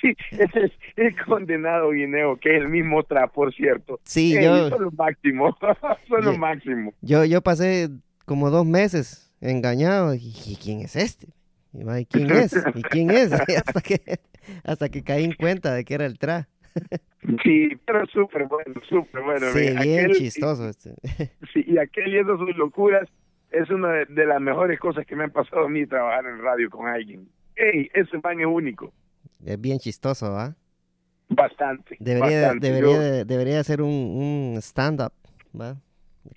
[0.00, 4.00] sí, ese es el condenado guineo, que es el mismo tra, por cierto.
[4.04, 4.68] Sí, yo...
[4.68, 5.56] Son lo máximo,
[6.08, 6.92] son lo máximo.
[7.00, 7.88] Yo, yo pasé
[8.24, 11.28] como dos meses engañado, y ¿quién es este?
[11.72, 12.54] ¿Y quién es?
[12.74, 13.32] ¿Y quién es?
[13.56, 14.00] hasta que
[14.64, 16.48] hasta que caí en cuenta de que era el tra.
[17.42, 19.46] Sí, pero súper bueno, súper bueno.
[19.52, 20.68] Sí, bien chistoso.
[20.68, 20.94] Este.
[21.52, 23.08] Sí, y aquel y esas sus locuras
[23.50, 26.70] es una de, las mejores cosas que me han pasado a mí trabajar en radio
[26.70, 27.28] con alguien.
[27.54, 28.92] Ey, ese man es único.
[29.44, 30.54] Es bien chistoso, ¿va?
[31.28, 31.96] Bastante.
[31.98, 35.12] Debería, debería, debería ser un, un stand-up,
[35.58, 35.76] ¿va?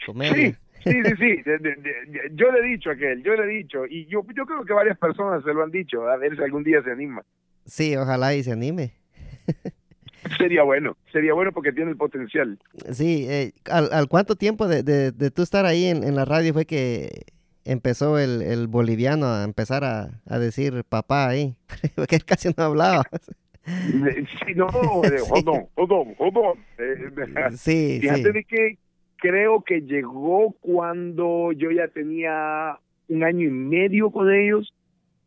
[0.05, 0.57] comedia.
[0.83, 1.43] Sí, sí, sí,
[2.31, 4.73] yo le he dicho a aquel, yo le he dicho, y yo, yo creo que
[4.73, 7.21] varias personas se lo han dicho, a ver si algún día se anima.
[7.65, 8.93] Sí, ojalá y se anime.
[10.37, 12.59] sería bueno, sería bueno porque tiene el potencial.
[12.91, 17.25] Sí, eh, ¿al, cuánto tiempo de, de, tú estar ahí en, la radio fue que
[17.65, 21.55] empezó el, el boliviano a empezar a, a, decir papá ahí?
[21.95, 23.03] porque él casi no hablaba.
[23.65, 24.67] Sí, no,
[25.03, 28.77] eh, hold on, hold eh, sí, Fíjate de que
[29.17, 34.73] creo que llegó cuando yo ya tenía un año y medio con ellos,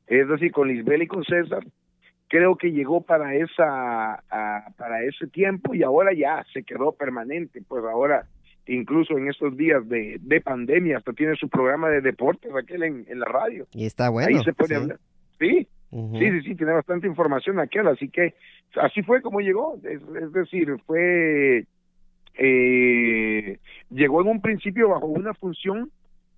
[0.07, 1.65] es decir, con Lisbel y con César
[2.33, 4.25] creo que llegó para esa
[4.79, 8.27] para ese tiempo y ahora ya se quedó permanente pues ahora
[8.67, 13.05] incluso en estos días de, de pandemia hasta tiene su programa de deportes aquel en,
[13.07, 13.67] en la radio.
[13.75, 14.99] Y está bueno ahí se puede hablar.
[15.39, 18.33] Sí sí sí sí tiene bastante información aquel así que
[18.77, 19.79] así fue como llegó.
[19.85, 21.67] Es, es decir fue
[22.39, 23.59] eh,
[23.91, 25.91] llegó en un principio bajo una función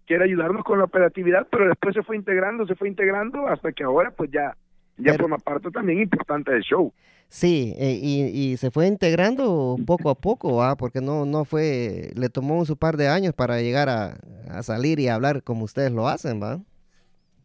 [0.06, 3.70] que era ayudarnos con la operatividad pero después se fue integrando se fue integrando hasta
[3.70, 4.56] que ahora pues ya
[4.96, 6.92] ya forma parte también importante del show.
[7.28, 10.76] Sí, eh, y, y, se fue integrando poco a poco, ¿va?
[10.76, 14.18] porque no, no fue, le tomó un su par de años para llegar a,
[14.48, 16.60] a salir y hablar como ustedes lo hacen, ¿va?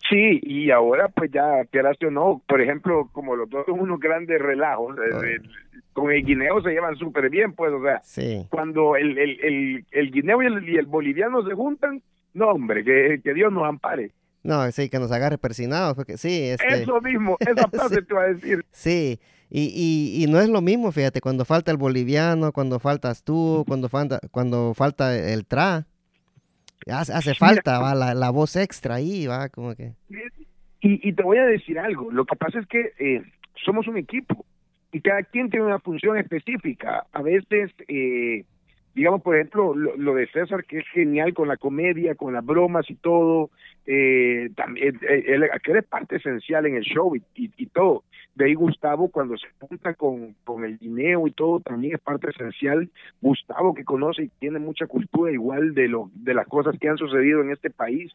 [0.08, 4.00] Sí, y ahora pues ya, quieras o no, por ejemplo, como los dos son unos
[4.00, 5.39] grandes relajos, eh,
[5.93, 8.02] con el guineo se llevan súper bien, pues, o sea,
[8.50, 12.02] cuando el, el, el, el guineo y el, y el, boliviano se juntan,
[12.34, 14.12] no, hombre, que, que Dios nos ampare.
[14.43, 16.49] No, sí, que nos agarre persinados, porque sí.
[16.49, 16.83] Este...
[16.83, 18.65] Eso mismo, esa frase te iba a decir.
[18.71, 19.19] Sí,
[19.49, 23.63] y, y, y, no es lo mismo, fíjate, cuando falta el boliviano, cuando faltas tú,
[23.67, 25.87] cuando falta, cuando falta el tra,
[26.87, 29.93] hace, hace falta, va, la, la, voz extra ahí, va, como que...
[30.81, 33.23] Y, y te voy a decir algo, lo que pasa es que eh,
[33.65, 34.45] somos un equipo
[34.91, 37.05] y cada quien tiene una función específica.
[37.11, 37.71] A veces...
[37.87, 38.45] Eh,
[39.00, 42.89] digamos, por ejemplo, lo, de César, que es genial con la comedia, con las bromas
[42.89, 43.50] y todo,
[43.86, 48.04] eh, también, eh, él, él, es parte esencial en el show y, y, todo.
[48.36, 52.30] De ahí Gustavo, cuando se junta con, con el dinero y todo, también es parte
[52.30, 52.89] esencial.
[53.22, 56.97] Gustavo, que conoce y tiene mucha cultura igual de, lo, de las cosas que han
[56.97, 58.12] sucedido en este país,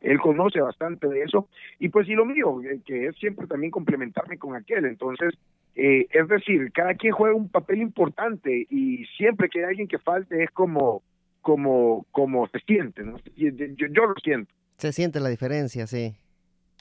[0.00, 1.48] él conoce bastante de eso.
[1.80, 4.84] Y pues y lo mío, eh, que es siempre también complementarme con aquel.
[4.84, 5.34] Entonces,
[5.80, 10.00] eh, es decir, cada quien juega un papel importante y siempre que hay alguien que
[10.00, 11.02] falte es como
[11.40, 13.16] como como se siente, ¿no?
[13.36, 14.52] Yo, yo lo siento.
[14.76, 16.16] Se siente la diferencia, sí.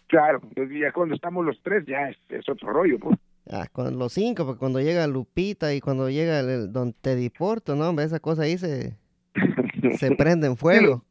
[0.07, 3.19] Claro, ya cuando estamos los tres ya es, otro rollo, pues.
[3.51, 7.75] Ah, con los cinco, porque cuando llega Lupita y cuando llega el, Don Teddy Porto,
[7.75, 8.01] ¿no?
[8.01, 8.95] Esa cosa ahí se,
[9.99, 11.03] se prende en fuego.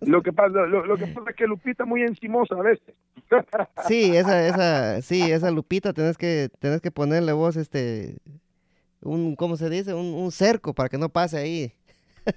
[0.00, 2.94] lo, que pasa, lo, que pasa es que Lupita es muy encimosa a veces.
[3.88, 8.18] Sí, esa, esa, sí, esa Lupita tenés que, tenés que ponerle vos este,
[9.00, 9.94] un, ¿cómo se dice?
[9.94, 11.72] Un, un cerco para que no pase ahí.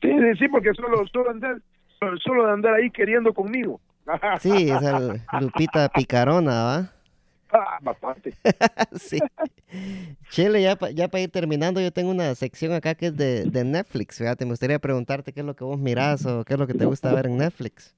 [0.00, 1.60] Sí, sí, porque solo, solo, andar,
[2.22, 3.80] solo de andar ahí queriendo conmigo.
[4.38, 5.00] Sí, esa
[5.40, 6.92] Lupita picarona, ¿va?
[7.50, 8.34] Ah, bastante.
[8.92, 9.18] sí.
[10.30, 13.64] Chile, ya, ya para ir terminando, yo tengo una sección acá que es de, de
[13.64, 14.18] Netflix.
[14.18, 16.74] Fíjate, me gustaría preguntarte qué es lo que vos mirás o qué es lo que
[16.74, 17.96] te gusta ver en Netflix.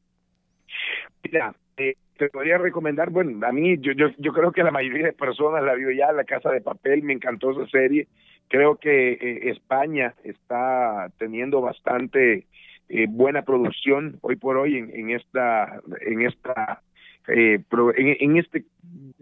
[1.24, 5.06] Mira, eh, te podría recomendar, bueno, a mí yo, yo, yo creo que la mayoría
[5.06, 8.08] de personas la vio ya, La Casa de Papel, me encantó esa serie.
[8.48, 12.46] Creo que eh, España está teniendo bastante
[12.88, 16.82] eh, buena producción hoy por hoy en, en esta en esta
[17.28, 17.62] eh,
[17.96, 18.64] en, este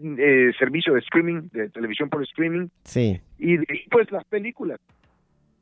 [0.01, 2.67] eh, servicio de streaming, de televisión por streaming.
[2.83, 3.19] Sí.
[3.37, 3.57] Y
[3.89, 4.79] pues las películas.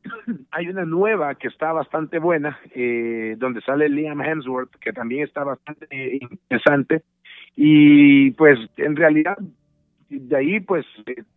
[0.52, 5.44] Hay una nueva que está bastante buena, eh, donde sale Liam Hemsworth, que también está
[5.44, 5.88] bastante
[6.22, 7.04] interesante.
[7.56, 9.38] Y pues en realidad,
[10.10, 10.86] de ahí pues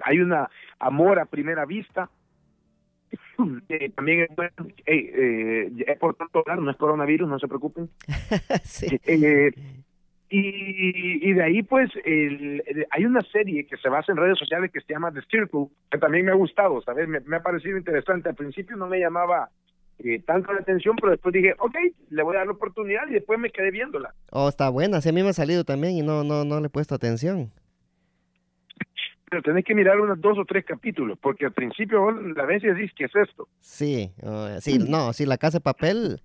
[0.01, 2.11] hay una amor a primera vista.
[3.97, 4.53] también es bueno,
[4.85, 7.89] eh, es por tanto no es coronavirus, no se preocupen.
[8.63, 8.87] sí.
[10.31, 14.71] Y, y de ahí, pues, el, hay una serie que se basa en redes sociales
[14.73, 17.09] que se llama The Circle, que también me ha gustado, ¿sabes?
[17.09, 18.29] Me, me ha parecido interesante.
[18.29, 19.51] Al principio no me llamaba
[19.99, 21.75] eh, tanto la atención, pero después dije, ok,
[22.11, 24.15] le voy a dar la oportunidad y después me quedé viéndola.
[24.31, 25.01] Oh, está buena.
[25.01, 27.51] Sí, a mí me ha salido también y no, no, no le he puesto atención.
[29.29, 32.91] Pero tenés que mirar unos dos o tres capítulos, porque al principio la vez decís,
[32.97, 33.49] ¿qué es esto?
[33.61, 36.21] Sí, oh, sí, no, sí, La Casa de Papel,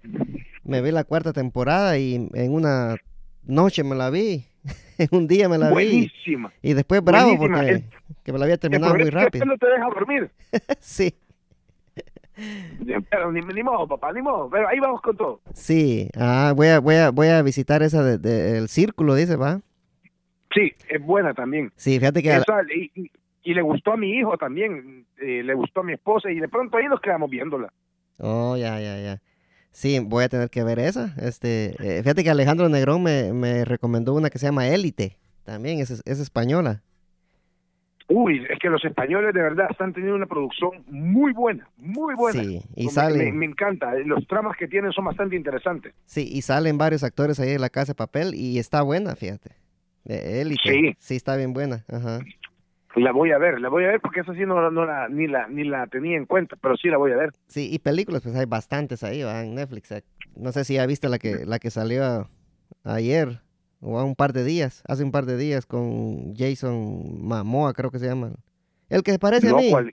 [0.63, 2.95] me vi la cuarta temporada y en una
[3.47, 4.45] noche me la vi,
[4.97, 6.51] en un día me la Buenísima.
[6.61, 6.71] vi.
[6.71, 7.83] Y después bravo porque
[8.23, 9.45] que me la había terminado muy rápido.
[9.45, 10.31] no te deja dormir.
[10.79, 11.13] sí.
[13.09, 14.49] Pero ni, ni, modo, papá, ni modo.
[14.49, 15.41] Pero ahí vamos con todo.
[15.53, 19.37] Sí, ah, voy a, voy a, voy a visitar esa del de, el círculo, dice,
[19.37, 19.61] ¿va?
[20.53, 21.71] Sí, es buena también.
[21.75, 22.35] Sí, fíjate que...
[22.35, 23.11] Esa, y, y,
[23.43, 26.49] y, le gustó a mi hijo también, eh, le gustó a mi esposa y de
[26.49, 27.71] pronto ahí nos quedamos viéndola.
[28.17, 29.21] Oh, ya, ya, ya.
[29.75, 31.13] Sí, voy a tener que ver esa.
[31.21, 35.17] Este, eh, fíjate que Alejandro Negrón me, me, recomendó una que se llama Élite.
[35.43, 36.81] También es, es española.
[38.07, 42.41] Uy, es que los españoles de verdad están teniendo una producción muy buena, muy buena.
[42.41, 43.17] Sí, y salen...
[43.17, 45.93] me, me, encanta, los tramas que tienen son bastante interesantes.
[46.05, 49.51] Sí, y salen varios actores ahí en la casa de papel y está buena, fíjate.
[50.05, 50.71] Élite.
[50.71, 50.95] Sí.
[50.99, 51.83] Sí, está bien buena.
[51.91, 52.21] Ajá.
[52.95, 55.27] La voy a ver, la voy a ver porque esa sí no, no la, ni
[55.27, 57.33] la ni la tenía en cuenta, pero sí la voy a ver.
[57.47, 59.43] Sí, y películas pues hay bastantes ahí, ¿va?
[59.43, 59.91] en Netflix.
[59.91, 60.03] Eh.
[60.35, 62.29] No sé si ya viste la que la que salió
[62.83, 63.41] ayer
[63.81, 67.91] o a un par de días, hace un par de días con Jason Mamoa, creo
[67.91, 68.31] que se llama.
[68.89, 69.71] El que se parece no, a mí.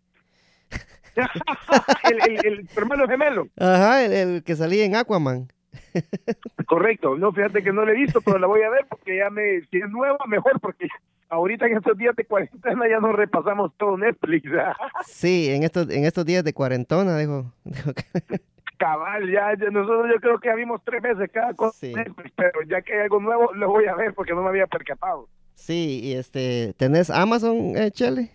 [2.10, 3.48] el, el, el, hermano gemelo.
[3.58, 5.48] Ajá, el, el que salía en Aquaman.
[6.66, 9.30] Correcto, no, fíjate que no la he visto, pero la voy a ver porque ya
[9.30, 10.88] me, si es nueva, mejor, porque
[11.32, 14.50] ahorita en estos días de cuarentena ya nos repasamos todo Netflix.
[15.06, 17.52] sí, en estos, en estos días de cuarentona, dijo.
[18.78, 21.92] Cabal, ya, ya, nosotros yo creo que ya vimos tres veces cada cosa, sí.
[22.36, 25.28] pero ya que hay algo nuevo lo voy a ver porque no me había percatado.
[25.54, 28.30] Sí, y este, ¿tenés Amazon, eh, Chele?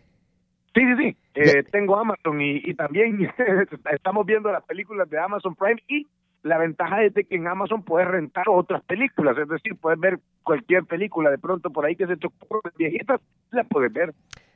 [0.74, 1.18] Sí, sí, sí.
[1.36, 3.30] Eh, tengo Amazon y, y también
[3.92, 6.08] estamos viendo las películas de Amazon Prime y
[6.44, 10.20] la ventaja es de que en Amazon puedes rentar otras películas, es decir, puedes ver
[10.44, 13.20] cualquier película de pronto por ahí que se te ocurra viejitas,
[13.52, 14.14] la puedes ver.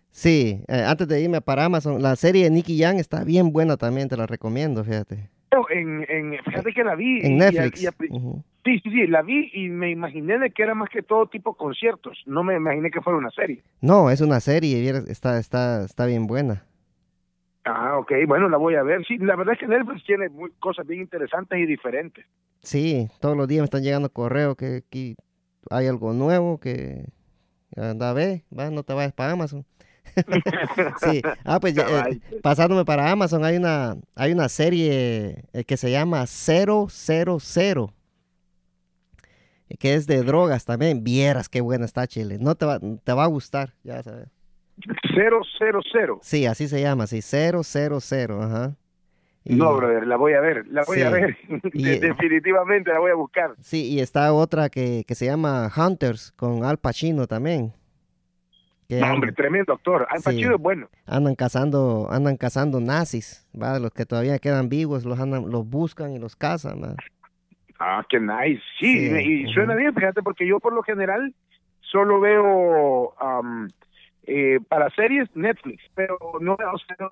[0.09, 3.77] Sí, eh, antes de irme para Amazon, la serie de Nicky Young está bien buena
[3.77, 5.29] también, te la recomiendo, fíjate.
[5.69, 7.19] En, en, fíjate que la vi.
[7.25, 7.79] En Netflix.
[8.63, 11.55] Sí, sí, sí, la vi y me imaginé de que era más que todo tipo
[11.55, 12.21] conciertos.
[12.25, 13.61] No me imaginé que fuera una serie.
[13.81, 16.63] No, es una serie, está, está, está bien buena.
[17.63, 19.05] Ah, ok, bueno, la voy a ver.
[19.05, 22.25] Sí, la verdad es que Netflix tiene muy, cosas bien interesantes y diferentes.
[22.61, 25.15] Sí, todos los días me están llegando correos que aquí
[25.69, 27.05] hay algo nuevo que
[27.75, 29.65] anda a ver, va, no te vayas para Amazon.
[31.01, 35.91] sí, ah, pues eh, pasándome para Amazon, hay una, hay una serie eh, que se
[35.91, 36.87] llama 000,
[39.79, 41.03] que es de drogas también.
[41.03, 42.37] Vieras qué buena está, Chile.
[42.39, 44.27] No te va, te va a gustar, ya sabes.
[45.13, 46.19] 000.
[46.21, 47.61] Sí, así se llama, sí, 000,
[48.41, 48.75] ajá.
[49.45, 51.37] no, brother, la voy a ver, la voy a ver.
[51.73, 53.55] Definitivamente la voy a buscar.
[53.61, 57.73] Sí, y está otra que, que se llama Hunters con Al Pacino también.
[59.03, 60.07] hombre, tremendo actor.
[60.09, 60.89] Al Pacino es bueno.
[61.05, 63.79] Andan cazando, andan cazando nazis, ¿va?
[63.79, 66.95] Los que todavía quedan vivos, los andan, los buscan y los cazan,
[67.83, 68.61] Ah, qué nice.
[68.79, 71.33] Sí, y suena bien, fíjate, porque yo por lo general
[71.81, 73.15] solo veo
[74.23, 76.57] eh, para series Netflix, pero no,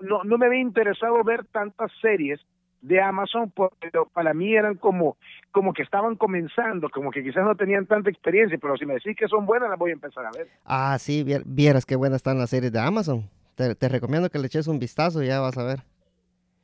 [0.00, 2.40] no, no me había interesado ver tantas series
[2.82, 5.16] de Amazon porque para mí eran como
[5.50, 9.16] como que estaban comenzando, como que quizás no tenían tanta experiencia, pero si me decís
[9.16, 10.46] que son buenas las voy a empezar a ver.
[10.64, 13.28] Ah, sí, vieras qué buenas están las series de Amazon.
[13.56, 15.80] Te, te recomiendo que le eches un vistazo y ya vas a ver.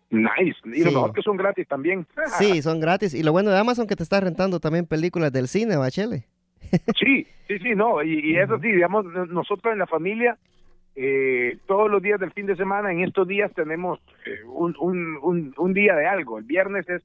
[0.08, 2.06] Nice, y lo mejor que son gratis también.
[2.38, 3.12] sí, son gratis.
[3.12, 6.26] Y lo bueno de Amazon que te está rentando también películas del cine, Bachele.
[6.98, 10.36] Sí, sí, sí, no, y, eso sí, digamos, nosotros en la familia,
[10.94, 15.54] eh, todos los días del fin de semana, en estos días tenemos eh, un, un,
[15.56, 16.38] un, día de algo.
[16.38, 17.02] El viernes es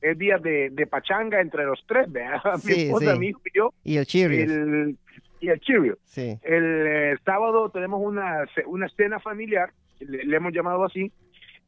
[0.00, 2.40] el día de, de pachanga entre los tres, ¿verdad?
[2.64, 3.74] mi esposa, mi hijo y yo.
[3.84, 4.50] Y el Cheerios.
[4.50, 4.96] El,
[5.40, 5.98] y el Cheerios.
[6.04, 6.38] Sí.
[6.42, 11.10] El eh, sábado tenemos una, una cena familiar, le hemos llamado así,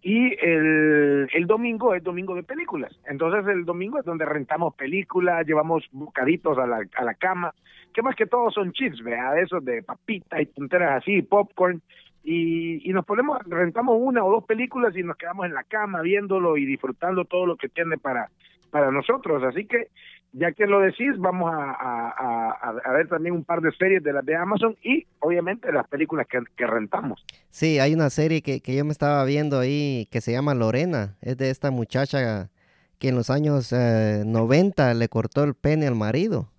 [0.06, 2.94] y el, el domingo es domingo de películas.
[3.06, 7.54] Entonces el domingo es donde rentamos películas, llevamos bocaditos a la, a la cama,
[7.94, 11.80] que más que todo son chips, vea, esos de papitas y tonteras así, popcorn.
[12.22, 16.02] Y, y nos ponemos, rentamos una o dos películas y nos quedamos en la cama
[16.02, 18.28] viéndolo y disfrutando todo lo que tiene para,
[18.70, 19.42] para nosotros.
[19.42, 19.88] Así que
[20.34, 24.36] ya que lo decís, vamos a, ver también un par de series de las de
[24.36, 27.24] Amazon y obviamente las películas que, rentamos.
[27.50, 31.36] Sí, hay una serie que, yo me estaba viendo ahí que se llama Lorena, es
[31.36, 32.50] de esta muchacha
[32.98, 36.50] que en los años 90 eh, le cortó el pene al marido.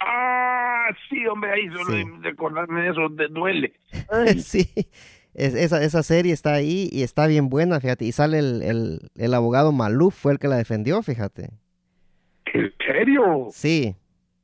[0.00, 3.74] Ah, sí, hombre, ahí solo recordarme de eso de, duele.
[4.38, 4.66] sí,
[5.34, 9.34] esa, esa serie está ahí y está bien buena, fíjate, y sale el, el, el
[9.34, 11.50] abogado Maluf, fue el que la defendió, fíjate.
[12.54, 13.48] ¿En serio?
[13.52, 13.96] Sí.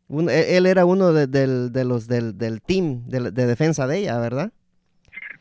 [0.09, 4.53] E, él, era uno de, de los del, del team de, defensa de ella, ¿verdad?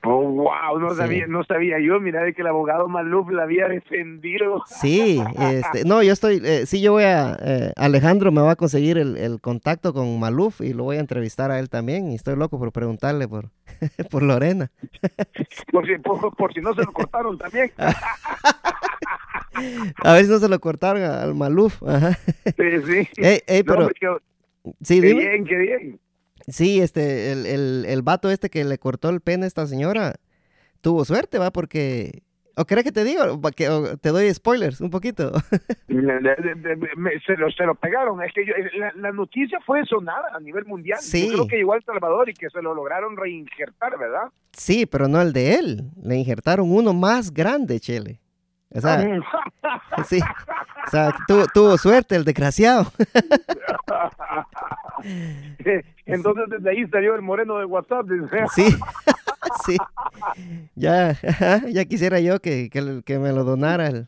[0.06, 3.70] Oh, wow, no sabía, no sabía yo, mira, de que el abogado Maluf la había
[3.70, 4.62] defendido.
[4.66, 8.56] Sí, este, no, yo estoy, eh, sí, yo voy a, eh, Alejandro me va a
[8.58, 12.16] conseguir el, el, contacto con Maluf y lo voy a entrevistar a él también y
[12.16, 13.52] estoy loco por preguntarle por,
[14.12, 14.72] por Lorena.
[15.72, 17.72] por, si, por si no se lo cortaron también.
[20.04, 21.82] A ver si no se lo cortaron al Maluf.
[22.58, 23.08] Sí, sí.
[23.66, 23.88] pero...
[24.82, 26.03] sí, qué bien, qué bien.
[26.48, 30.16] Sí, este, el, el, el vato este que le cortó el pene a esta señora
[30.82, 31.52] tuvo suerte, ¿va?
[31.52, 32.24] Porque
[32.56, 33.42] ¿O crees que te digo?
[33.56, 33.68] Que,
[34.00, 35.32] te doy spoilers un poquito.
[35.88, 38.22] se, lo, se lo pegaron.
[38.22, 38.46] Es que
[38.96, 41.00] la, noticia fue sonada a nivel mundial.
[41.02, 41.30] Sí.
[41.30, 44.30] Yo creo que igual Salvador y que se lo lograron reinjertar, ¿verdad?
[44.52, 45.82] Sí, pero no el de él.
[46.04, 48.20] Le injertaron uno más grande, Chele.
[48.76, 49.22] O sea,
[50.08, 51.16] sí, o sea
[51.54, 52.92] tuvo, suerte el desgraciado.
[56.06, 58.06] Entonces desde ahí salió el moreno de WhatsApp.
[58.56, 58.66] Sí,
[59.66, 59.78] sí.
[60.76, 61.16] Ya,
[61.70, 63.92] ya quisiera yo que, que, me lo donara.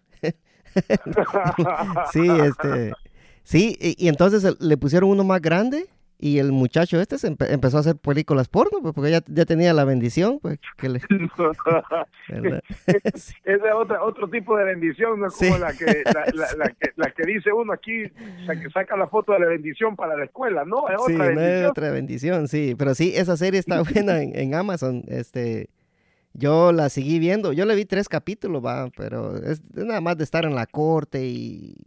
[2.11, 2.93] sí, este.
[3.43, 5.86] Sí, y entonces le pusieron uno más grande
[6.18, 9.74] y el muchacho este se empezó a hacer películas porno, pues, porque ya, ya tenía
[9.74, 10.99] la bendición, pues, que le...
[11.03, 11.05] es
[13.76, 15.86] otra, otro tipo de bendición, no es como la, que,
[16.34, 20.16] la, que, la que dice uno aquí, que saca la foto de la bendición para
[20.16, 20.88] la escuela, ¿no?
[20.88, 21.70] Es otra sí, bendición.
[21.70, 25.70] otra bendición, sí, pero sí, esa serie está buena en, en, Amazon, este...
[26.38, 30.26] Yo la seguí viendo, yo le vi tres capítulos, va, pero es nada más de
[30.26, 31.78] estar en la corte y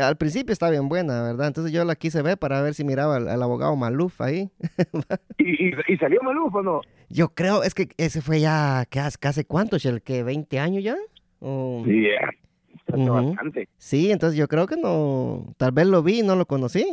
[0.00, 1.48] al principio está bien buena, ¿verdad?
[1.48, 4.50] Entonces yo la quise ver para ver si miraba al, abogado Maluf ahí.
[5.38, 6.80] ¿Y, y, salió Maluf o no?
[7.08, 10.96] Yo creo, es que ese fue ya, ¿hace cuánto, el ¿Que 20 años ya?
[11.40, 12.08] Sí,
[12.86, 13.68] bastante.
[13.76, 16.86] Sí, entonces yo creo que no, tal vez lo vi y no lo conocí.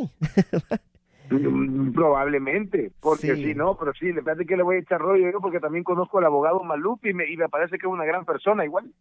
[1.30, 5.30] Mm, probablemente, porque si no, pero sí, le parece que le voy a echar rollo
[5.30, 8.04] yo porque también conozco al abogado Maluf y me, y me parece que es una
[8.04, 8.92] gran persona igual.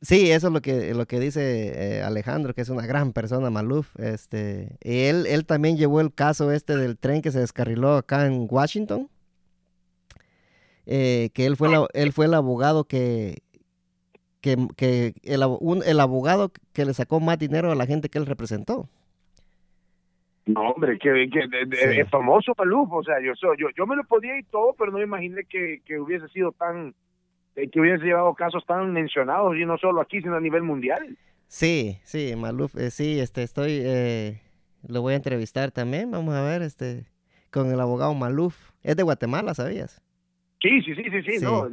[0.00, 3.50] Sí, eso es lo que, lo que dice eh, Alejandro, que es una gran persona,
[3.50, 3.88] Maluf.
[3.98, 8.46] Este, él, él también llevó el caso este del tren que se descarriló acá en
[8.48, 9.08] Washington.
[10.86, 13.38] Eh, que él fue, él fue el abogado que,
[14.40, 15.42] que, que el,
[15.86, 18.88] el, abogado que le sacó más dinero a la gente que él representó.
[20.46, 24.42] No, hombre, que, es famoso Maluf, o sea, yo, yo, yo me lo podía y
[24.42, 26.94] todo, pero no imaginé que, que hubiese sido tan,
[27.56, 31.16] eh, que hubiese llevado casos tan mencionados y no solo aquí, sino a nivel mundial.
[31.46, 34.40] Sí, sí, Maluf, eh, sí, este, estoy, eh,
[34.88, 37.06] lo voy a entrevistar también, vamos a ver, este,
[37.50, 40.02] con el abogado Maluf, es de Guatemala, ¿sabías?
[40.60, 41.68] Sí, sí, sí, sí, sí, no,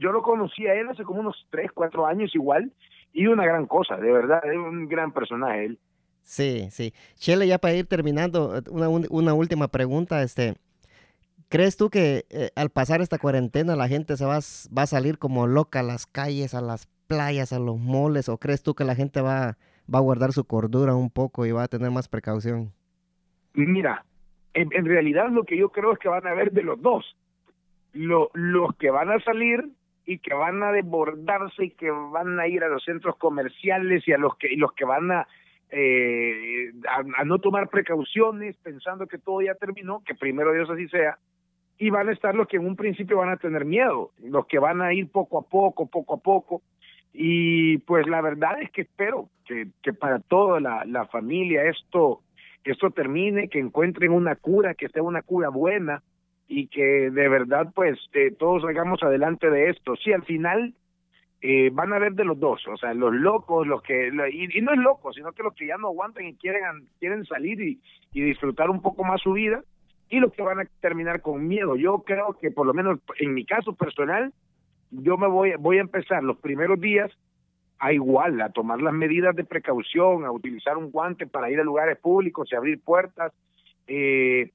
[0.00, 2.72] yo lo conocí a él hace como unos tres, cuatro años igual,
[3.12, 5.78] y una gran cosa, de verdad, es un gran personaje él.
[6.22, 6.92] Sí, sí.
[7.14, 10.56] Chele, ya para ir terminando, una, una última pregunta, este,
[11.48, 15.46] ¿Crees tú que eh, al pasar esta cuarentena la gente se va, a salir como
[15.46, 18.28] loca a las calles, a las playas, a los moles?
[18.28, 19.56] ¿O crees tú que la gente va,
[19.90, 22.72] a guardar su cordura un poco y va a tener más precaución?
[23.54, 24.04] Mira,
[24.52, 27.16] en, realidad lo que yo creo es que van a haber de los dos.
[27.94, 29.70] Lo, los que van a salir
[30.04, 34.12] y que van a desbordarse y que van a ir a los centros comerciales y
[34.12, 35.26] a los que, y los que van a,
[35.70, 41.18] eh, a, no tomar precauciones pensando que todo ya terminó, que primero Dios así sea,
[41.78, 44.58] y van a estar los que en un principio van a tener miedo, los que
[44.58, 46.62] van a ir poco a poco, poco a poco.
[47.12, 52.20] Y pues la verdad es que espero que, que para toda la, la familia esto,
[52.64, 56.02] esto termine, que encuentren una cura, que sea una cura buena
[56.48, 59.94] y que de verdad pues eh, todos salgamos adelante de esto.
[59.96, 60.74] Sí, al final
[61.40, 64.72] eh, van a ver de los dos, o sea, los locos, los que, y, no
[64.72, 67.80] es loco, sino que los que ya no aguantan y quieren, quieren salir y,
[68.12, 69.62] y disfrutar un poco más su vida,
[70.10, 71.76] y los que van a terminar con miedo.
[71.76, 74.32] Yo creo que por lo menos en mi caso personal,
[74.90, 77.10] yo me voy, voy a empezar los primeros días
[77.78, 81.64] a igual, a tomar las medidas de precaución, a utilizar un guante para ir a
[81.64, 83.32] lugares públicos y abrir puertas.
[83.86, 84.50] Eh,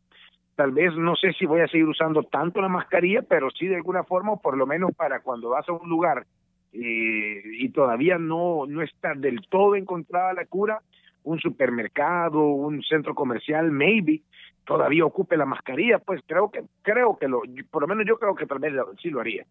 [0.55, 3.75] tal vez no sé si voy a seguir usando tanto la mascarilla, pero sí de
[3.75, 6.25] alguna forma, por lo menos para cuando vas a un lugar
[6.73, 10.81] eh, y todavía no, no está del todo encontrada la cura,
[11.23, 14.21] un supermercado, un centro comercial, maybe,
[14.65, 18.35] todavía ocupe la mascarilla, pues creo que, creo que lo, por lo menos yo creo
[18.35, 19.45] que tal vez sí lo haría.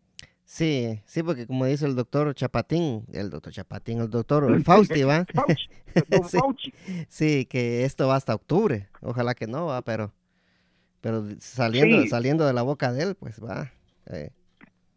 [0.44, 5.24] Sí, sí, porque como dice el doctor Chapatín, el doctor Chapatín, el doctor Fausti, ¿va?
[6.28, 6.38] sí,
[7.08, 8.88] sí, que esto va hasta octubre.
[9.00, 10.12] Ojalá que no, va, pero,
[11.00, 13.72] pero saliendo, saliendo de la boca de él, pues va.
[14.10, 14.30] Eh,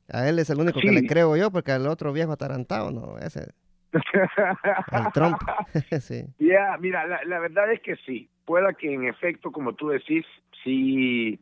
[0.09, 3.17] a él es el único que le creo yo, porque al otro viejo atarantado, no,
[3.19, 3.51] ese.
[3.93, 5.37] El Trump.
[6.01, 6.25] sí.
[6.37, 10.25] Ya, mira, la, la verdad es que sí pueda que en efecto, como tú decís,
[10.63, 11.39] sí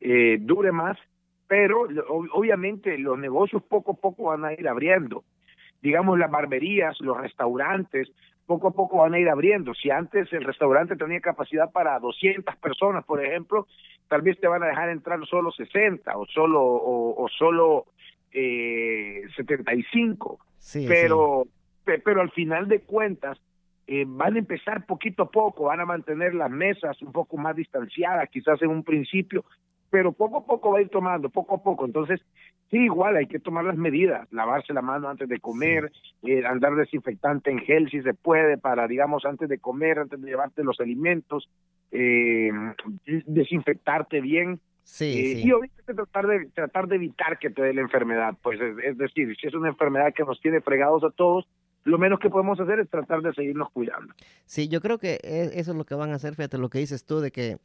[0.00, 0.98] eh, dure más,
[1.46, 1.86] pero
[2.32, 5.24] obviamente los negocios poco a poco van a ir abriendo.
[5.82, 8.10] Digamos, las barberías, los restaurantes,
[8.46, 9.74] poco a poco van a ir abriendo.
[9.74, 13.66] Si antes el restaurante tenía capacidad para 200 personas, por ejemplo,
[14.08, 17.86] tal vez te van a dejar entrar solo 60 o solo o, solo
[18.32, 20.38] eh, 75.
[20.58, 21.46] Sí, pero
[21.84, 23.38] pero al final de cuentas
[23.86, 27.54] eh, van a empezar poquito a poco, van a mantener las mesas un poco más
[27.54, 29.44] distanciadas, quizás en un principio,
[29.90, 31.84] pero poco a poco va a ir tomando, poco a poco.
[31.84, 32.20] Entonces,
[32.70, 36.74] sí, igual hay que tomar las medidas, lavarse la mano antes de comer, eh, andar
[36.74, 40.80] desinfectante en gel si se puede, para, digamos, antes de comer, antes de llevarte los
[40.80, 41.48] alimentos,
[41.92, 42.50] eh,
[43.26, 44.60] desinfectarte bien.
[44.82, 48.98] Sí, Y obviamente tratar de, tratar de evitar que te dé la enfermedad, pues es
[48.98, 51.46] decir, si es una enfermedad que nos tiene fregados a todos,
[51.84, 54.14] lo menos que podemos hacer es tratar de seguirnos cuidando.
[54.46, 56.78] Sí, yo creo que e, eso es lo que van a hacer, fíjate lo que
[56.78, 57.58] dices tú, de que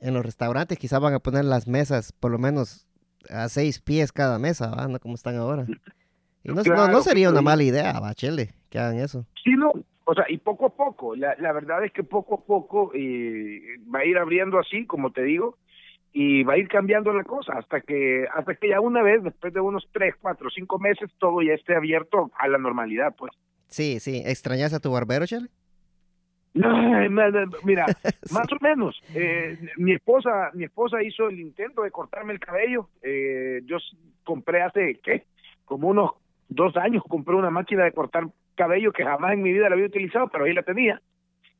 [0.00, 2.86] en los restaurantes quizás van a poner las mesas por lo menos
[3.30, 4.88] a seis pies cada mesa, ¿va?
[4.88, 5.66] No como están ahora.
[6.44, 9.26] Y no, no, sería una mala idea, Bachele, que hagan eso.
[9.42, 9.72] Sí, no,
[10.04, 13.60] o sea, y poco a poco, la, la verdad es que poco a poco eh,
[13.92, 15.58] va a ir abriendo así, como te digo,
[16.18, 19.52] y va a ir cambiando la cosa hasta que hasta que ya una vez después
[19.52, 23.32] de unos tres cuatro cinco meses todo ya esté abierto a la normalidad pues
[23.66, 25.48] sí sí extrañas a tu barbero Chale
[27.64, 27.84] mira
[28.32, 32.88] más o menos eh, mi esposa mi esposa hizo el intento de cortarme el cabello
[33.02, 33.76] eh, yo
[34.24, 35.24] compré hace qué
[35.66, 36.12] como unos
[36.48, 39.84] dos años compré una máquina de cortar cabello que jamás en mi vida la había
[39.84, 40.98] utilizado pero ahí la tenía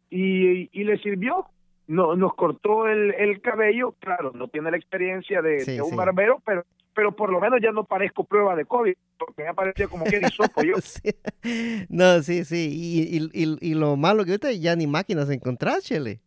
[0.08, 1.46] y, y le sirvió.
[1.88, 5.90] No, nos cortó el, el cabello, claro, no tiene la experiencia de, Sí, de un
[5.90, 5.96] sí.
[5.96, 6.64] barbero, pero
[6.96, 10.18] pero por lo menos ya no parezco prueba de COVID, porque ya parecía como que
[10.18, 10.76] hisopo yo.
[10.80, 11.10] Sí.
[11.90, 12.70] No, sí, sí.
[12.72, 16.20] Y, y, y, y lo malo que ahorita ya ni máquinas encontrás, Chele,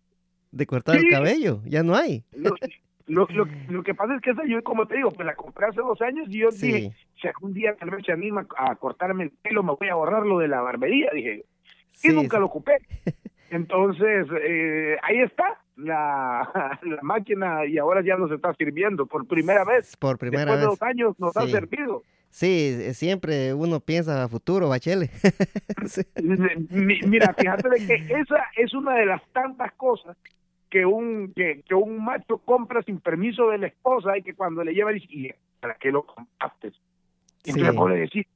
[0.52, 1.62] de cortar el cabello.
[1.66, 2.24] Ya no hay.
[2.34, 2.52] Lo,
[3.08, 5.66] lo, lo, lo que pasa es que esa yo, como te digo, pues la compré
[5.66, 9.24] hace dos años y yo dije, si algún día tal vez se anima a cortarme
[9.24, 11.46] el pelo, me voy a ahorrar lo de la barbería, dije.
[11.96, 12.78] Y sí, nunca lo ocupé.
[13.52, 16.48] Entonces, eh, ahí está la,
[16.84, 19.96] la máquina y ahora ya nos está sirviendo por primera vez.
[19.98, 20.80] Por primera Después de vez.
[20.80, 21.52] dos años nos ha Sí.
[21.52, 22.04] servido.
[22.32, 25.10] Sí, eh, siempre uno piensa a futuro, Bachele.
[25.88, 26.02] Sí.
[26.70, 30.16] Mira, fíjate de que esa es una de las tantas cosas
[30.70, 34.64] que un que, que un macho compra sin permiso de la esposa y que cuando
[34.64, 36.68] le lleva dice, "¿Y ¿para qué lo compraste?
[37.46, 37.78] Y entonces Sí.
[37.78, 38.28] puede decir,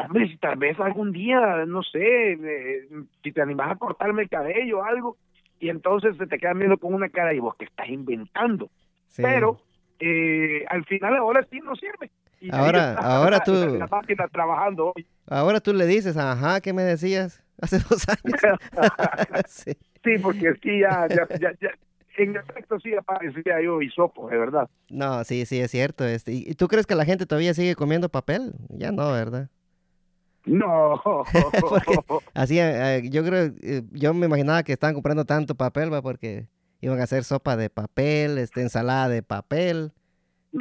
[0.00, 2.88] hombre, si tal vez algún día, no sé, eh,
[3.22, 5.16] si te animas a cortarme el cabello o algo,
[5.60, 8.70] y entonces se te quedan viendo con una cara y vos que estás inventando.
[9.06, 9.22] Sí.
[9.22, 9.60] Pero
[10.00, 12.10] eh, al final ahora sí no sirve.
[12.40, 15.06] Y Ahora- está ahora tú- La máquina trabajando hoy.
[15.28, 17.42] Ahora tú le dices, ajá, ¿qué me decías?
[17.60, 18.40] Hace dos años.
[19.46, 19.72] sí.
[20.02, 21.70] Sí, porque es que ya, ya, ya, ya-
[22.18, 24.68] en efecto sí aparecía yo hisopo, de verdad.
[24.90, 26.04] No, sí, sí, es cierto.
[26.04, 26.32] Este.
[26.32, 28.52] ¿Y y tú crees que la gente todavía sigue comiendo papel?
[28.70, 29.48] Ya no, ¿verdad?
[30.44, 31.00] No.
[31.60, 31.98] Porque
[32.34, 36.48] Así, eh, yo creo, eh, yo me imaginaba que estaban comprando tanto papel, va, porque
[36.80, 39.92] iban a hacer sopa de papel, este, ensalada de papel.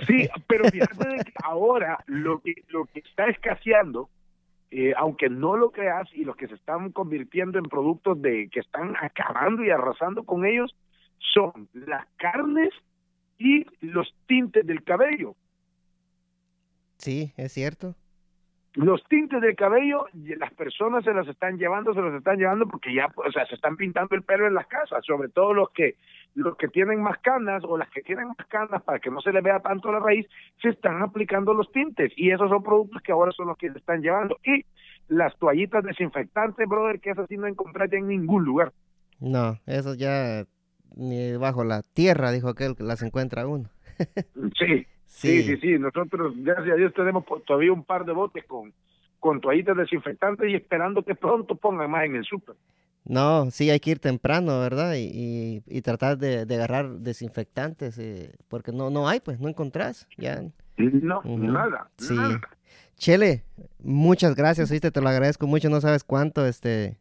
[0.08, 4.10] Sí, pero fíjate de que ahora lo que, lo que está escaseando,
[4.70, 8.60] eh, aunque no lo creas, y los que se están convirtiendo en productos de que
[8.60, 10.76] están acabando y arrasando con ellos,
[11.34, 12.70] son las carnes
[13.38, 15.36] y los tintes del cabello.
[16.98, 17.96] Sí, es cierto.
[18.74, 22.94] Los tintes del cabello, las personas se los están llevando, se los están llevando porque
[22.94, 25.96] ya, o sea, se están pintando el pelo en las casas, sobre todo los que
[26.34, 29.34] los que tienen más canas o las que tienen más canas para que no se
[29.34, 30.26] les vea tanto la raíz,
[30.62, 33.78] se están aplicando los tintes y esos son productos que ahora son los que se
[33.78, 34.64] están llevando y
[35.10, 38.72] las toallitas desinfectantes, brother, que esas sí no encontrás ya en ningún lugar.
[39.20, 40.46] No, eso ya
[40.96, 43.70] ni bajo la tierra, dijo aquel, que las encuentra uno.
[44.58, 48.74] Sí, sí, sí, sí, nosotros gracias a Dios tenemos todavía un par de botes con
[49.20, 52.56] con toallitas desinfectantes y esperando que pronto pongan más en el súper.
[53.06, 54.96] No, sí, hay que ir temprano, ¿verdad?
[54.96, 59.48] Y, y, y tratar de, de agarrar desinfectantes, eh, porque no, no hay, pues, no
[59.48, 60.08] encontrás.
[60.18, 60.42] Ya.
[60.78, 62.16] No, nada, Sí.
[62.16, 62.42] nada.
[62.96, 63.44] Chele,
[63.84, 64.90] muchas gracias, ¿viste?
[64.90, 66.98] Te lo agradezco mucho, no sabes cuánto, este,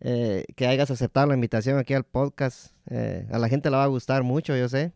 [0.00, 2.74] eh, que hayas aceptado la invitación aquí al podcast.
[2.90, 4.92] Eh, a la gente le va a gustar mucho, yo sé.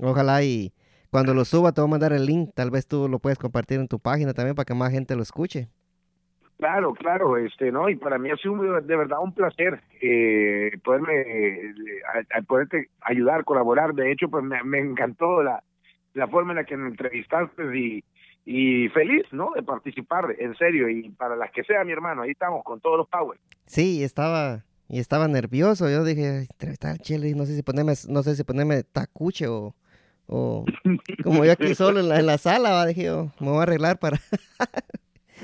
[0.00, 0.72] Ojalá y
[1.14, 3.78] cuando lo suba te voy a mandar el link, tal vez tú lo puedes compartir
[3.78, 5.68] en tu página también para que más gente lo escuche.
[6.58, 11.12] Claro, claro, este, no, y para mí ha sido de verdad un placer eh, poderme,
[11.20, 11.72] eh,
[12.32, 13.94] a- a poderte ayudar, colaborar.
[13.94, 15.62] De hecho, pues me, me encantó la,
[16.14, 18.02] la forma en la que me entrevistaste y,
[18.44, 19.52] y feliz, ¿no?
[19.54, 22.98] De participar, en serio, y para las que sea, mi hermano, ahí estamos con todos
[22.98, 23.38] los power.
[23.66, 25.88] Sí, y estaba, y estaba nervioso.
[25.88, 29.46] Yo dije, "Ay, entrevistar al Chele, no sé si ponerme, no sé si ponerme tacuche
[29.46, 29.76] o,
[30.26, 30.64] o
[31.22, 33.62] como yo aquí solo en la, en la sala, va, dije yo, me voy a
[33.62, 34.18] arreglar para,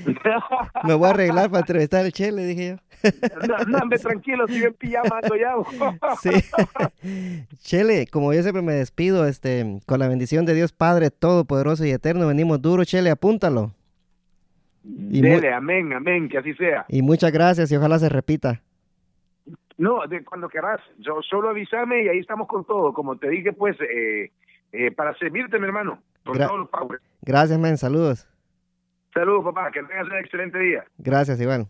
[0.84, 2.76] me voy a arreglar para entrevistar al Chele, dije yo.
[3.48, 5.54] no, no, tranquilo, sigue en pijama, ya.
[6.20, 6.30] Sí.
[7.62, 11.90] Chele, como yo siempre me despido, este, con la bendición de Dios Padre Todopoderoso y
[11.90, 13.72] Eterno, venimos duro, Chele, apúntalo.
[14.82, 16.86] Y Dele, amén, amén, que así sea.
[16.88, 18.62] Y muchas gracias y ojalá se repita.
[19.76, 22.92] No, de cuando querrás, yo solo avísame y ahí estamos con todo.
[22.92, 24.30] Como te dije, pues, eh,
[24.72, 27.00] eh, para servirte, mi hermano, con Gra- todos los power.
[27.22, 28.26] Gracias, men, saludos.
[29.14, 30.84] Saludos, papá, que tengas un excelente día.
[30.98, 31.66] Gracias, igual.